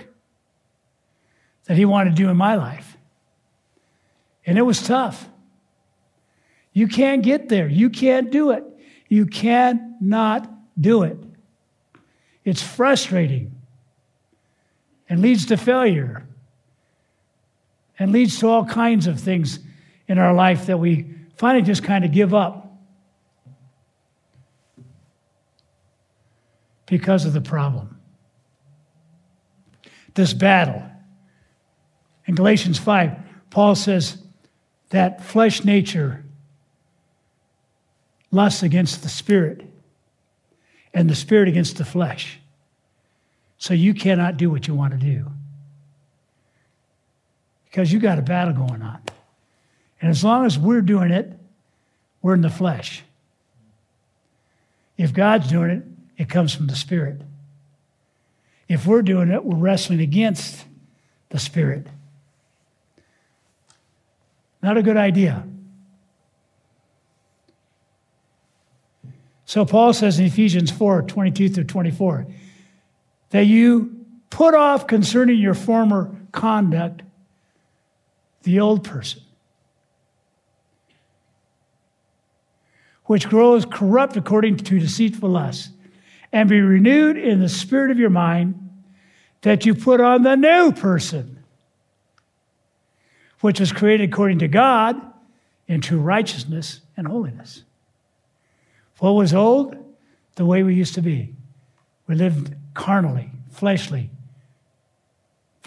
[1.67, 2.97] that he wanted to do in my life.
[4.47, 5.29] And it was tough.
[6.73, 7.69] You can't get there.
[7.69, 8.65] You can't do it.
[9.09, 11.19] You cannot do it.
[12.45, 13.55] It's frustrating
[15.09, 16.27] and leads to failure
[17.99, 19.59] and leads to all kinds of things
[20.09, 22.70] in our life that we finally just kind of give up
[26.91, 27.97] because of the problem.
[30.15, 30.83] This battle.
[32.27, 33.17] In Galatians 5,
[33.49, 34.19] Paul says
[34.91, 36.25] that flesh nature
[38.33, 39.65] lusts against the spirit
[40.93, 42.41] and the spirit against the flesh.
[43.57, 45.27] So you cannot do what you want to do
[47.67, 49.01] because you got a battle going on.
[50.01, 51.39] And as long as we're doing it,
[52.21, 53.05] we're in the flesh.
[54.97, 55.85] If God's doing it,
[56.21, 57.23] it comes from the Spirit.
[58.69, 60.67] If we're doing it, we're wrestling against
[61.31, 61.87] the Spirit.
[64.63, 65.47] Not a good idea.
[69.47, 72.27] So Paul says in Ephesians 4 22 through 24
[73.31, 77.01] that you put off concerning your former conduct
[78.43, 79.23] the old person,
[83.07, 85.71] which grows corrupt according to deceitful lusts,
[86.33, 88.57] and be renewed in the spirit of your mind,
[89.43, 91.43] that you put on the new person,
[93.41, 95.01] which was created according to God
[95.67, 97.63] in true righteousness and holiness.
[98.99, 99.77] What was old?
[100.35, 101.35] The way we used to be.
[102.07, 104.11] We lived carnally, fleshly,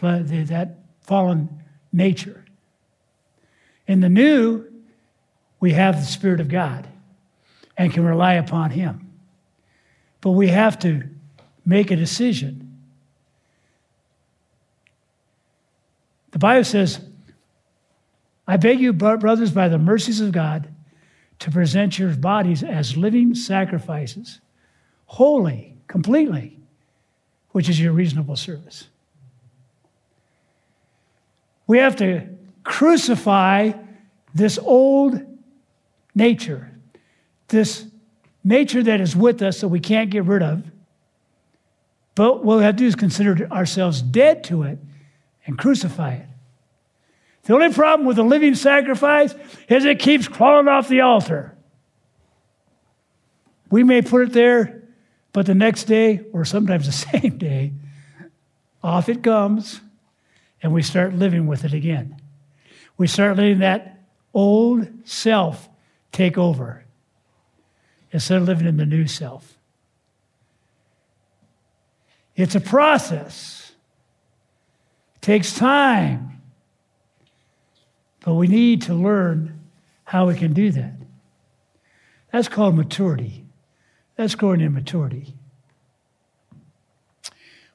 [0.01, 2.45] that fallen nature.
[3.87, 4.65] In the new,
[5.59, 6.87] we have the Spirit of God
[7.77, 9.12] and can rely upon Him.
[10.23, 11.03] But we have to
[11.65, 12.79] make a decision.
[16.31, 17.01] The Bible says,
[18.47, 20.73] I beg you, brothers, by the mercies of God,
[21.39, 24.39] to present your bodies as living sacrifices,
[25.07, 26.57] holy, completely,
[27.51, 28.87] which is your reasonable service.
[31.67, 32.29] We have to
[32.63, 33.73] crucify
[34.33, 35.21] this old
[36.15, 36.71] nature,
[37.49, 37.87] this
[38.43, 40.63] nature that is with us that we can't get rid of.
[42.15, 44.79] But what we have to do is consider ourselves dead to it
[45.45, 46.27] and crucify it.
[47.43, 49.35] The only problem with a living sacrifice
[49.67, 51.57] is it keeps crawling off the altar.
[53.69, 54.83] We may put it there,
[55.33, 57.73] but the next day, or sometimes the same day,
[58.83, 59.81] off it comes,
[60.61, 62.21] and we start living with it again.
[62.97, 63.99] We start letting that
[64.33, 65.67] old self
[66.11, 66.83] take over
[68.13, 69.57] instead of living in the new self.
[72.35, 73.73] It's a process,
[75.15, 76.29] it takes time.
[78.23, 79.59] But we need to learn
[80.05, 80.93] how we can do that.
[82.31, 83.43] That's called maturity.
[84.15, 85.33] That's growing in maturity.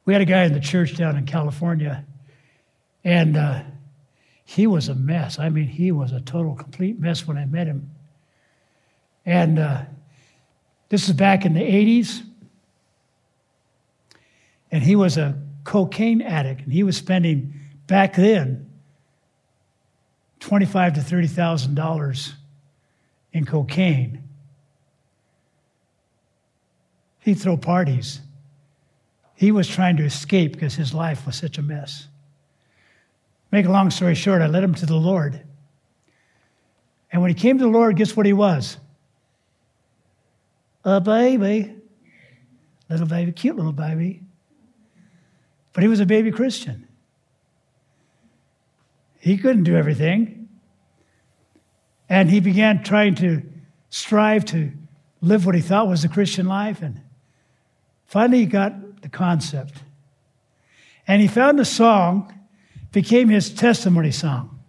[0.07, 2.05] We had a guy in the church down in California,
[3.05, 3.61] and uh,
[4.44, 5.38] he was a mess.
[5.38, 7.90] I mean, he was a total, complete mess when I met him.
[9.27, 9.83] And uh,
[10.88, 12.22] this is back in the 80s.
[14.70, 17.55] And he was a cocaine addict, and he was spending
[17.87, 18.70] back then
[20.40, 22.35] twenty-five to thirty thousand dollars
[23.33, 24.22] in cocaine.
[27.20, 28.20] He'd throw parties.
[29.34, 32.09] He was trying to escape because his life was such a mess.
[33.51, 35.41] Make a long story short, I led him to the Lord.
[37.12, 38.78] And when he came to the Lord, guess what he was?
[40.85, 41.74] A baby.
[42.89, 44.22] Little baby, cute little baby.
[45.72, 46.89] But he was a baby Christian.
[49.20, 50.49] He couldn't do everything.
[52.09, 53.43] And he began trying to
[53.91, 54.72] strive to
[55.20, 56.81] live what he thought was the Christian life.
[56.81, 57.03] And
[58.07, 59.83] finally, he got the concept.
[61.07, 62.33] And he found a song,
[62.93, 64.61] became his testimony song.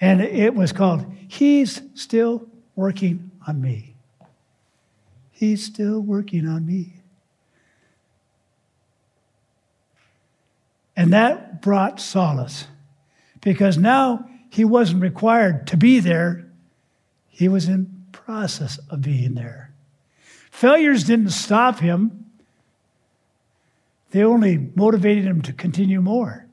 [0.00, 2.46] And it was called He's Still
[2.76, 3.87] Working on Me.
[5.38, 6.94] He's still working on me.
[10.96, 12.66] And that brought solace
[13.40, 16.50] because now he wasn't required to be there,
[17.28, 19.72] he was in process of being there.
[20.50, 22.26] Failures didn't stop him.
[24.10, 26.46] They only motivated him to continue more,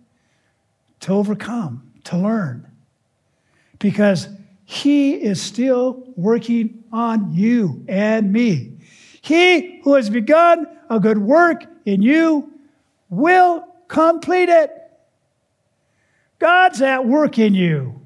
[0.99, 2.67] to overcome, to learn.
[3.79, 4.27] Because
[4.63, 8.74] he is still working on you and me.
[9.26, 12.53] He who has begun a good work in you
[13.09, 14.71] will complete it.
[16.38, 18.05] God's at work in you.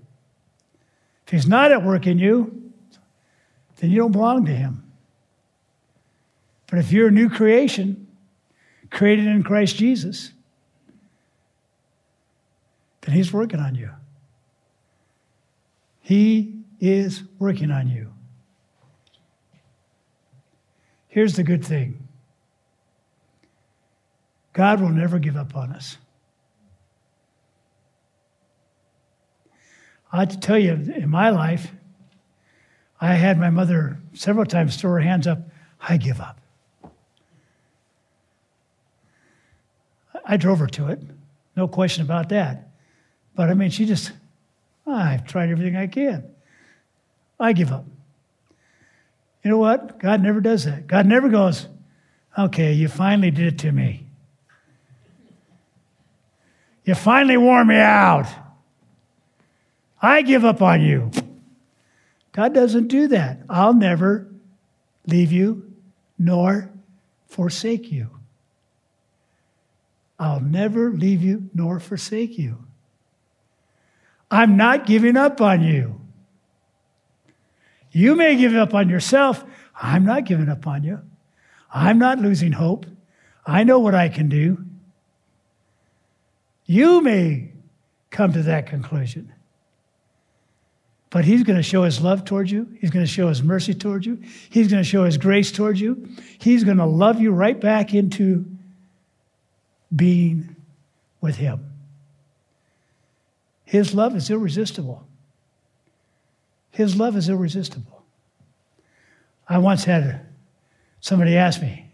[1.25, 2.71] If He's not at work in you,
[3.77, 4.89] then you don't belong to Him.
[6.67, 8.07] But if you're a new creation,
[8.89, 10.31] created in Christ Jesus,
[13.01, 13.89] then He's working on you.
[15.99, 18.13] He is working on you.
[21.09, 22.07] Here's the good thing
[24.53, 25.97] God will never give up on us.
[30.11, 31.71] I have to tell you, in my life,
[33.01, 35.39] I had my mother several times throw her hands up,
[35.79, 36.39] I give up.
[40.25, 41.01] I drove her to it,
[41.55, 42.69] no question about that.
[43.35, 44.11] But I mean, she just,
[44.85, 46.23] I've tried everything I can.
[47.39, 47.85] I give up.
[49.43, 49.99] You know what?
[49.99, 50.87] God never does that.
[50.87, 51.67] God never goes,
[52.37, 54.05] okay, you finally did it to me.
[56.83, 58.27] You finally wore me out.
[60.01, 61.11] I give up on you.
[62.31, 63.39] God doesn't do that.
[63.49, 64.27] I'll never
[65.05, 65.73] leave you
[66.17, 66.71] nor
[67.27, 68.09] forsake you.
[70.19, 72.57] I'll never leave you nor forsake you.
[74.29, 75.98] I'm not giving up on you.
[77.91, 79.43] You may give up on yourself.
[79.79, 80.99] I'm not giving up on you.
[81.73, 82.85] I'm not losing hope.
[83.45, 84.63] I know what I can do.
[86.65, 87.51] You may
[88.11, 89.33] come to that conclusion.
[91.09, 92.67] But he's going to show his love towards you.
[92.79, 94.21] He's going to show his mercy towards you.
[94.49, 96.07] He's going to show his grace towards you.
[96.37, 98.45] He's going to love you right back into
[99.95, 100.55] being
[101.19, 101.65] with him.
[103.65, 105.07] His love is irresistible.
[106.71, 108.03] His love is irresistible.
[109.47, 110.25] I once had
[110.99, 111.91] somebody ask me,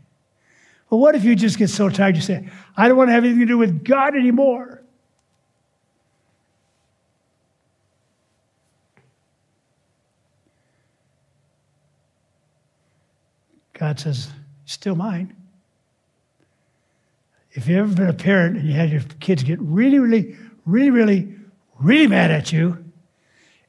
[0.89, 3.23] Well, what if you just get so tired you say, I don't want to have
[3.23, 4.81] anything to do with God anymore?
[13.73, 14.29] God says,
[14.65, 15.35] Still mine.
[17.51, 20.89] If you've ever been a parent and you had your kids get really, really, really,
[20.89, 21.33] really,
[21.79, 22.83] really mad at you,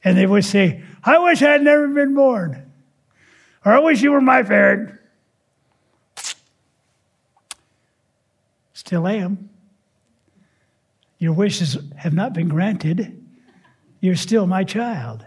[0.03, 2.69] and they would say, I wish I had never been born.
[3.63, 4.93] Or I wish you were my parent.
[8.73, 9.49] Still am.
[11.17, 13.25] Your wishes have not been granted.
[14.01, 15.25] You're still my child.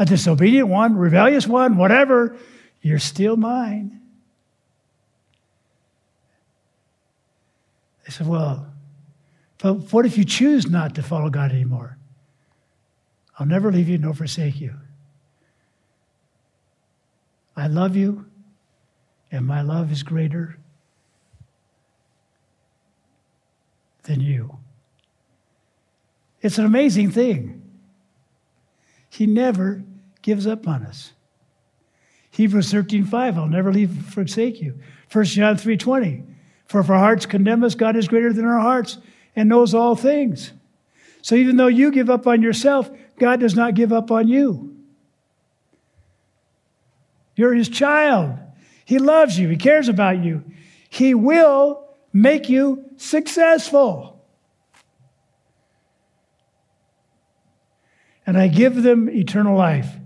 [0.00, 2.36] A disobedient one, rebellious one, whatever,
[2.82, 4.00] you're still mine.
[8.04, 8.66] They said, Well,
[9.58, 11.96] but what if you choose not to follow God anymore?
[13.38, 14.74] I'll never leave you nor forsake you.
[17.56, 18.26] I love you,
[19.30, 20.58] and my love is greater
[24.04, 24.58] than you.
[26.40, 27.62] It's an amazing thing.
[29.08, 29.82] He never
[30.22, 31.12] gives up on us.
[32.30, 34.78] Hebrews 13, 5, I'll never leave forsake you.
[35.12, 36.24] 1 John 3, 20,
[36.66, 38.98] for if our hearts condemn us, God is greater than our hearts
[39.36, 40.52] and knows all things.
[41.22, 44.76] So even though you give up on yourself, God does not give up on you.
[47.36, 48.38] You're his child.
[48.84, 49.48] He loves you.
[49.48, 50.44] He cares about you.
[50.88, 54.24] He will make you successful.
[58.26, 59.96] And I give them eternal life.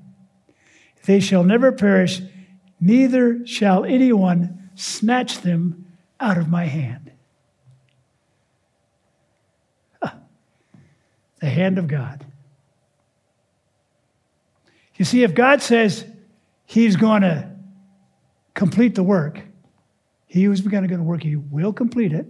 [1.05, 2.21] They shall never perish,
[2.81, 5.87] neither shall anyone snatch them
[6.21, 7.13] out of my hand.
[10.03, 10.17] Ah,
[11.41, 12.27] the hand of God.
[14.99, 16.05] You see, if God says
[16.67, 17.49] He's going to
[18.53, 19.41] complete the work,
[20.27, 22.27] He who's begun a good work, He will complete it.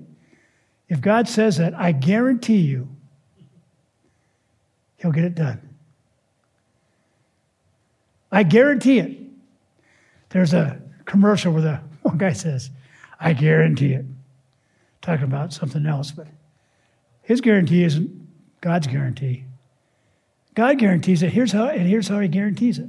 [0.88, 2.88] If God says that, I guarantee you,
[4.98, 5.60] He'll get it done.
[8.30, 9.18] I guarantee it.
[10.28, 12.70] There's a commercial where the one guy says,
[13.18, 14.04] I guarantee it.
[15.00, 16.26] Talking about something else, but
[17.22, 18.28] his guarantee isn't
[18.60, 19.44] God's guarantee.
[20.58, 21.32] God guarantees it.
[21.32, 22.88] Here's how, and here's how he guarantees it.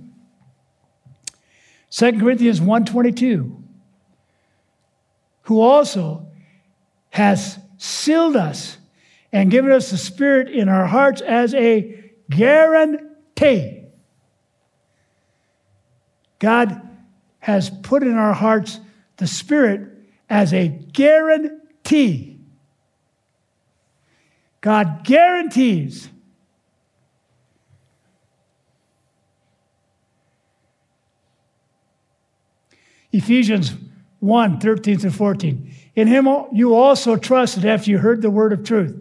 [1.91, 3.61] 2 Corinthians 1.22,
[5.43, 6.25] who also
[7.11, 8.79] has sealed us
[9.31, 13.83] and given us the Spirit in our hearts as a guarantee.
[16.39, 16.81] God
[17.37, 18.79] has put in our hearts
[19.17, 19.91] the Spirit
[20.27, 22.39] as a guarantee.
[24.59, 26.09] God guarantees.
[33.11, 33.73] Ephesians
[34.19, 35.73] 1 13 through 14.
[35.95, 38.95] In him you also trusted after you heard the word of truth,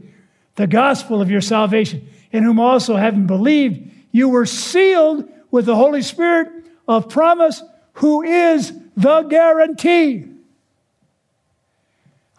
[0.56, 5.76] the gospel of your salvation, in whom also, having believed, you were sealed with the
[5.76, 6.48] Holy Spirit
[6.86, 7.62] of promise,
[7.94, 10.24] who is the guarantee.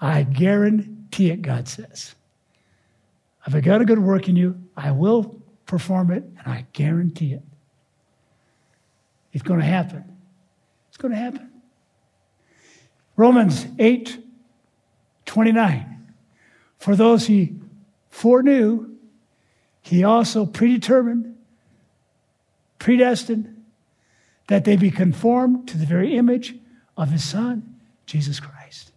[0.01, 2.15] I guarantee it, God says.
[3.47, 7.34] If I got a good work in you, I will perform it, and I guarantee
[7.34, 7.43] it.
[9.34, 10.03] It's going to happen.
[10.89, 11.49] It's going to happen.
[13.20, 14.17] Romans 8
[15.26, 16.13] 29.
[16.78, 17.53] For those he
[18.09, 18.95] foreknew,
[19.82, 21.36] he also predetermined,
[22.80, 23.61] predestined,
[24.47, 26.55] that they be conformed to the very image
[26.95, 28.93] of his Son, Jesus Christ.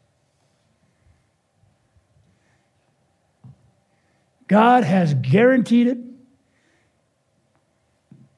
[4.47, 5.99] God has guaranteed it.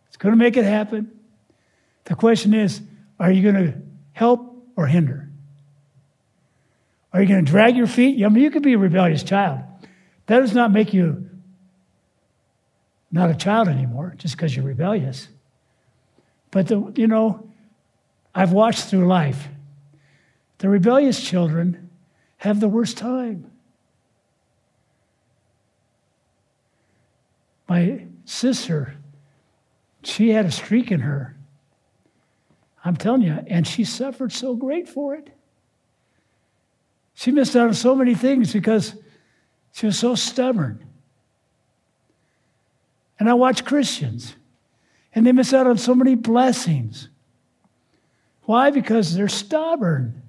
[0.09, 1.13] It's going to make it happen.
[2.05, 2.81] The question is
[3.21, 3.75] are you going to
[4.15, 5.29] help or hinder?
[7.15, 8.25] Are you going to drag your feet?
[8.25, 9.61] I mean, you could be a rebellious child.
[10.27, 11.31] That does not make you
[13.13, 15.29] not a child anymore just because you're rebellious.
[16.51, 17.49] But, the, you know,
[18.35, 19.47] I've watched through life.
[20.59, 21.89] The rebellious children
[22.39, 23.49] have the worst time.
[27.69, 28.97] My sister,
[30.03, 31.37] she had a streak in her.
[32.85, 35.31] I'm telling you, and she suffered so great for it.
[37.15, 38.97] She missed out on so many things because
[39.73, 40.85] she was so stubborn.
[43.19, 44.35] And I watch Christians,
[45.15, 47.09] and they miss out on so many blessings.
[48.43, 48.71] Why?
[48.71, 50.23] Because they're stubborn.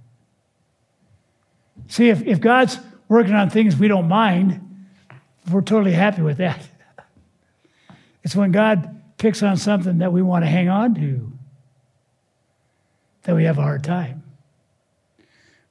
[1.88, 4.62] See, if, if God's working on things we don't mind,
[5.52, 6.62] we're totally happy with that.
[8.24, 11.32] It's when God picks on something that we want to hang on to
[13.22, 14.25] that we have a hard time.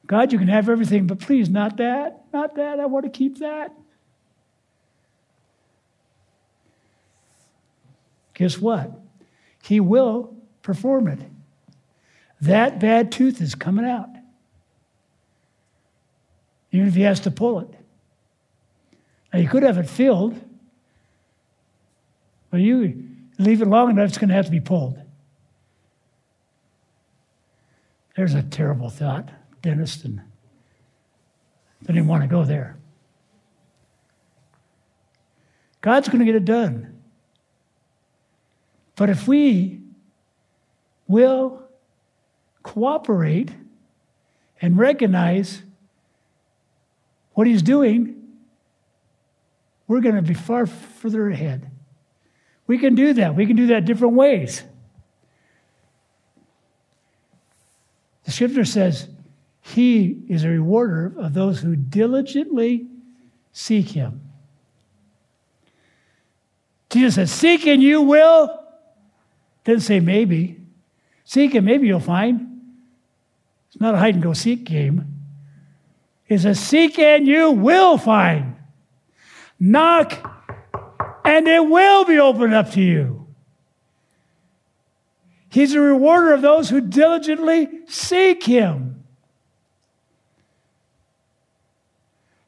[0.06, 2.78] God, you can have everything, but please, not that, not that.
[2.78, 3.72] I want to keep that.
[8.34, 8.90] Guess what?
[9.62, 11.20] He will perform it.
[12.40, 14.10] That bad tooth is coming out,
[16.72, 17.70] even if he has to pull it.
[19.32, 20.38] Now, you could have it filled,
[22.50, 23.04] but you
[23.38, 25.00] leave it long enough, it's going to have to be pulled.
[28.16, 29.30] There's a terrible thought
[29.64, 30.20] dentist and
[31.86, 32.76] didn't want to go there.
[35.80, 37.00] God's going to get it done.
[38.96, 39.80] But if we
[41.08, 41.62] will
[42.62, 43.50] cooperate
[44.60, 45.62] and recognize
[47.32, 48.22] what He's doing,
[49.88, 51.70] we're going to be far further ahead.
[52.66, 53.34] We can do that.
[53.34, 54.62] We can do that different ways.
[58.24, 59.08] The scripture says,
[59.66, 62.86] he is a rewarder of those who diligently
[63.50, 64.20] seek him.
[66.90, 68.62] Jesus says, Seek and you will.
[69.64, 70.60] Didn't say maybe.
[71.24, 72.60] Seek and maybe you'll find.
[73.68, 75.06] It's not a hide and go seek game.
[76.28, 78.56] It's a seek and you will find.
[79.58, 80.30] Knock
[81.24, 83.28] and it will be opened up to you.
[85.48, 88.93] He's a rewarder of those who diligently seek him.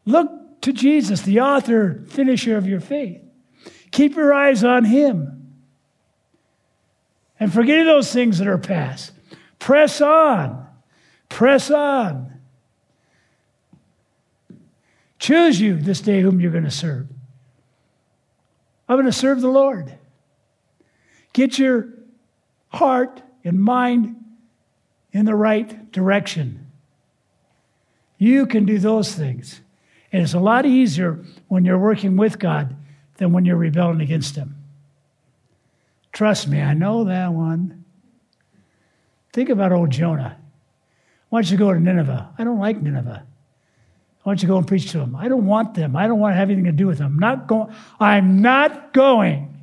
[0.07, 3.21] Look to Jesus, the author, finisher of your faith.
[3.91, 5.55] Keep your eyes on him.
[7.39, 9.13] And forgetting those things that are past.
[9.59, 10.67] Press on.
[11.29, 12.33] Press on.
[15.19, 17.09] Choose you this day whom you're going to serve.
[18.89, 19.93] I'm going to serve the Lord.
[21.33, 21.89] Get your
[22.69, 24.17] heart and mind
[25.13, 26.71] in the right direction.
[28.19, 29.61] You can do those things.
[30.13, 32.77] And it's a lot easier when you're working with God
[33.17, 34.57] than when you're rebelling against Him.
[36.13, 37.85] Trust me, I know that one.
[39.33, 40.39] Think about old Jonah.
[41.29, 42.31] Why don't you go to Nineveh?
[42.39, 43.27] I don't like Nineveh.
[44.23, 45.15] Why don't you go and preach to them?
[45.15, 45.95] I don't want them.
[45.95, 47.13] I don't want to have anything to do with them.
[47.13, 47.75] I'm not going.
[48.01, 49.55] I'm not going.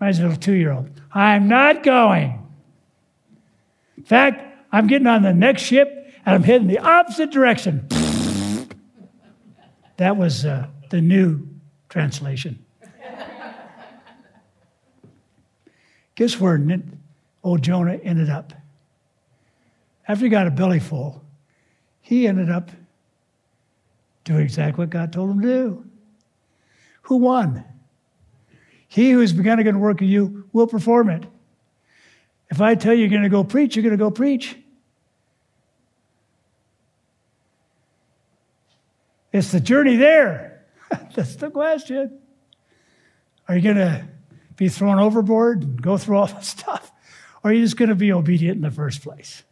[0.00, 0.88] Reminds me of a two year old.
[1.12, 2.46] I'm not going.
[3.96, 7.86] In fact, I'm getting on the next ship and I'm heading the opposite direction.
[9.98, 11.46] That was uh, the new
[11.88, 12.64] translation.
[16.14, 16.60] Guess where
[17.44, 18.52] old Jonah ended up?
[20.06, 21.22] After he got a belly full,
[22.00, 22.70] he ended up
[24.24, 25.84] doing exactly what God told him to do.
[27.02, 27.64] Who won?
[28.86, 31.26] He who has begun a good work in you will perform it.
[32.50, 34.56] If I tell you you're going to go preach, you're going to go preach.
[39.32, 40.64] It's the journey there.
[41.14, 42.18] That's the question.
[43.48, 44.06] Are you going to
[44.56, 46.92] be thrown overboard and go through all the stuff?
[47.42, 49.42] Or are you just going to be obedient in the first place?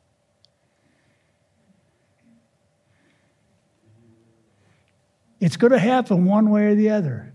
[5.40, 7.32] It's going to happen one way or the other.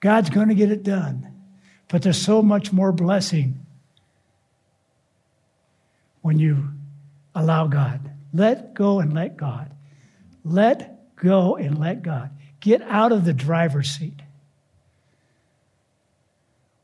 [0.00, 1.34] God's going to get it done.
[1.88, 3.64] But there's so much more blessing
[6.22, 6.68] when you
[7.34, 8.10] allow God.
[8.32, 9.74] Let go and let God.
[10.44, 12.30] Let go and let God.
[12.60, 14.20] Get out of the driver's seat.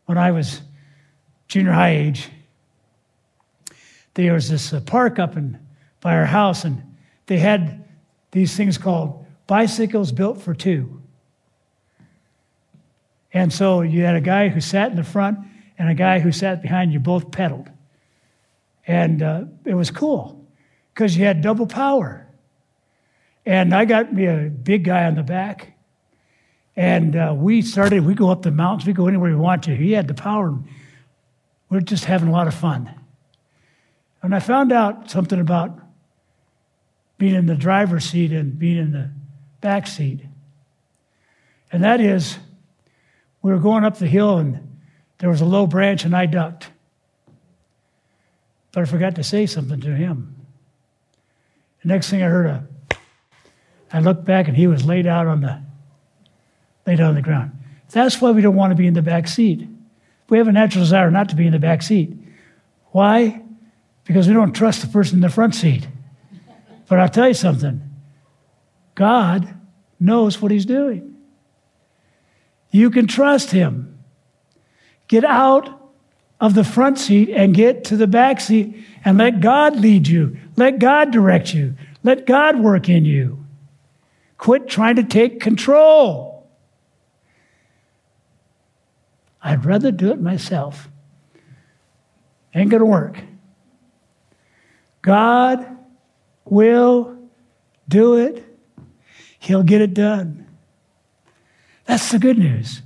[0.06, 0.60] When I was
[1.48, 2.28] junior high age,
[4.14, 5.58] there was this uh, park up in,
[6.00, 7.84] by our house, and they had
[8.30, 11.00] these things called bicycles built for two.
[13.32, 15.38] And so you had a guy who sat in the front
[15.76, 17.68] and a guy who sat behind you, both pedaled.
[18.86, 20.46] And uh, it was cool
[20.92, 22.23] because you had double power.
[23.46, 25.76] And I got me a big guy on the back.
[26.76, 29.76] And uh, we started, we go up the mountains, we go anywhere we want to.
[29.76, 30.58] He had the power.
[31.70, 32.92] We're just having a lot of fun.
[34.22, 35.78] And I found out something about
[37.18, 39.10] being in the driver's seat and being in the
[39.60, 40.20] back seat.
[41.70, 42.38] And that is,
[43.42, 44.80] we were going up the hill and
[45.18, 46.70] there was a low branch and I ducked.
[48.72, 50.34] But I forgot to say something to him.
[51.82, 52.66] The next thing I heard a
[53.94, 55.62] I looked back and he was laid out on the
[56.84, 57.52] laid out on the ground.
[57.90, 59.68] That's why we don't want to be in the back seat.
[60.28, 62.12] We have a natural desire not to be in the back seat.
[62.90, 63.40] Why?
[64.04, 65.86] Because we don't trust the person in the front seat.
[66.88, 67.88] But I'll tell you something.
[68.96, 69.54] God
[70.00, 71.16] knows what he's doing.
[72.72, 73.96] You can trust him.
[75.06, 75.68] Get out
[76.40, 80.36] of the front seat and get to the back seat and let God lead you.
[80.56, 81.76] Let God direct you.
[82.02, 83.43] Let God work in you.
[84.44, 86.46] Quit trying to take control.
[89.40, 90.90] I'd rather do it myself.
[92.54, 93.16] Ain't going to work.
[95.00, 95.66] God
[96.44, 97.16] will
[97.88, 98.44] do it.
[99.38, 100.46] He'll get it done.
[101.86, 102.82] That's the good news.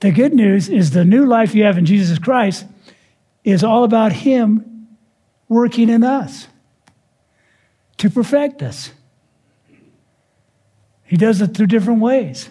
[0.00, 2.66] The good news is the new life you have in Jesus Christ
[3.44, 4.88] is all about Him
[5.48, 6.48] working in us
[7.98, 8.90] to perfect us.
[11.10, 12.50] He does it through different ways,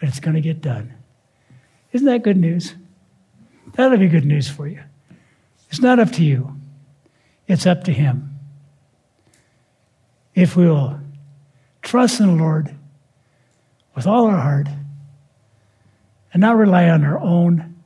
[0.00, 0.92] but it's going to get done.
[1.92, 2.74] Isn't that good news?
[3.74, 4.82] That'll be good news for you.
[5.68, 6.60] It's not up to you,
[7.46, 8.36] it's up to Him.
[10.34, 10.98] If we will
[11.80, 12.74] trust in the Lord
[13.94, 14.66] with all our heart,
[16.32, 17.76] and not rely on our own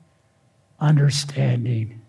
[0.80, 2.00] understanding,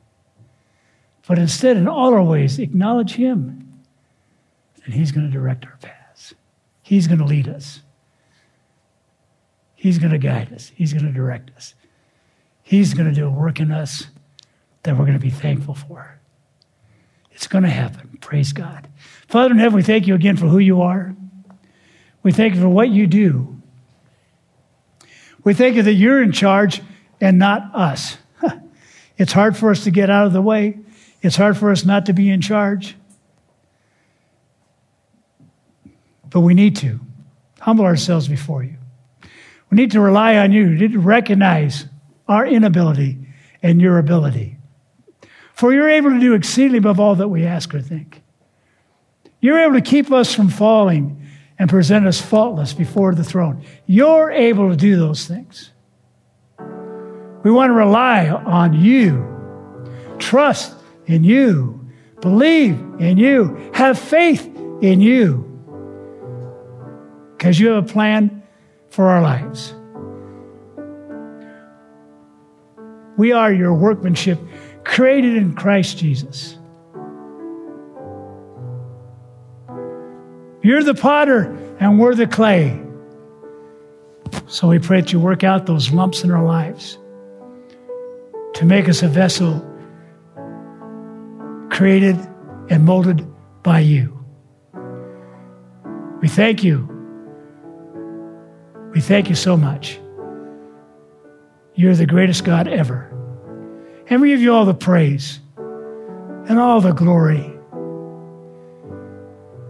[1.28, 3.82] but instead, in all our ways, acknowledge Him,
[4.86, 6.03] and He's going to direct our paths.
[6.84, 7.82] He's going to lead us.
[9.74, 10.72] He's going to guide us.
[10.76, 11.74] He's going to direct us.
[12.62, 14.08] He's going to do a work in us
[14.84, 16.20] that we're going to be thankful for.
[17.32, 18.18] It's going to happen.
[18.22, 18.88] Praise God.
[19.28, 21.16] Father in heaven, we thank you again for who you are.
[22.22, 23.62] We thank you for what you do.
[25.44, 26.82] We think that you're in charge
[27.20, 28.18] and not us.
[29.18, 30.80] it's hard for us to get out of the way.
[31.22, 32.96] It's hard for us not to be in charge.
[36.34, 37.00] But we need to
[37.60, 38.76] humble ourselves before you.
[39.70, 40.66] We need to rely on you.
[40.66, 41.86] We need to recognize
[42.28, 43.20] our inability
[43.62, 44.58] and your ability.
[45.54, 48.24] For you're able to do exceedingly above all that we ask or think.
[49.42, 51.22] You're able to keep us from falling
[51.60, 53.64] and present us faultless before the throne.
[53.86, 55.70] You're able to do those things.
[57.44, 60.74] We want to rely on you, trust
[61.06, 61.88] in you,
[62.22, 64.46] believe in you, have faith
[64.82, 65.53] in you,
[67.44, 68.42] because you have a plan
[68.90, 69.76] for our lives.
[73.18, 74.40] We are your workmanship,
[74.86, 76.58] created in Christ Jesus.
[80.62, 82.82] You're the potter and we're the clay.
[84.48, 86.98] So we pray that you work out those lumps in our lives
[88.54, 89.60] to make us a vessel
[91.70, 92.16] created
[92.70, 93.28] and molded
[93.64, 94.18] by you.
[96.22, 96.93] We thank you.
[98.94, 100.00] We thank you so much.
[101.74, 103.10] You're the greatest God ever.
[104.08, 105.40] And we give you all the praise
[106.48, 107.50] and all the glory.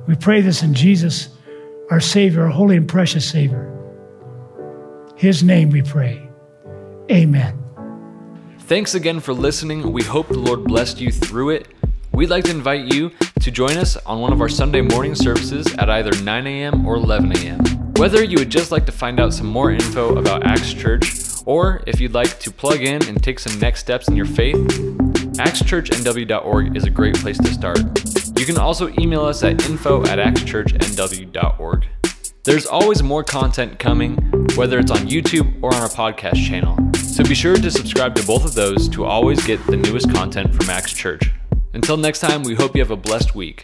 [0.08, 1.30] We pray this in Jesus,
[1.90, 3.70] our Savior, our holy and precious Savior.
[5.16, 6.28] His name we pray.
[7.10, 7.58] Amen.
[8.60, 9.94] Thanks again for listening.
[9.94, 11.70] We hope the Lord blessed you through it.
[12.12, 15.66] We'd like to invite you to join us on one of our Sunday morning services
[15.78, 16.86] at either 9 a.m.
[16.86, 17.73] or 11 a.m.
[18.04, 21.14] Whether you would just like to find out some more info about Acts Church,
[21.46, 24.58] or if you'd like to plug in and take some next steps in your faith,
[25.38, 27.80] actschurchnw.org is a great place to start.
[28.38, 31.88] You can also email us at info at actschurchnw.org.
[32.44, 34.18] There's always more content coming,
[34.58, 36.78] whether it's on YouTube or on our podcast channel.
[36.98, 40.54] So be sure to subscribe to both of those to always get the newest content
[40.54, 41.32] from Acts Church.
[41.72, 43.64] Until next time, we hope you have a blessed week.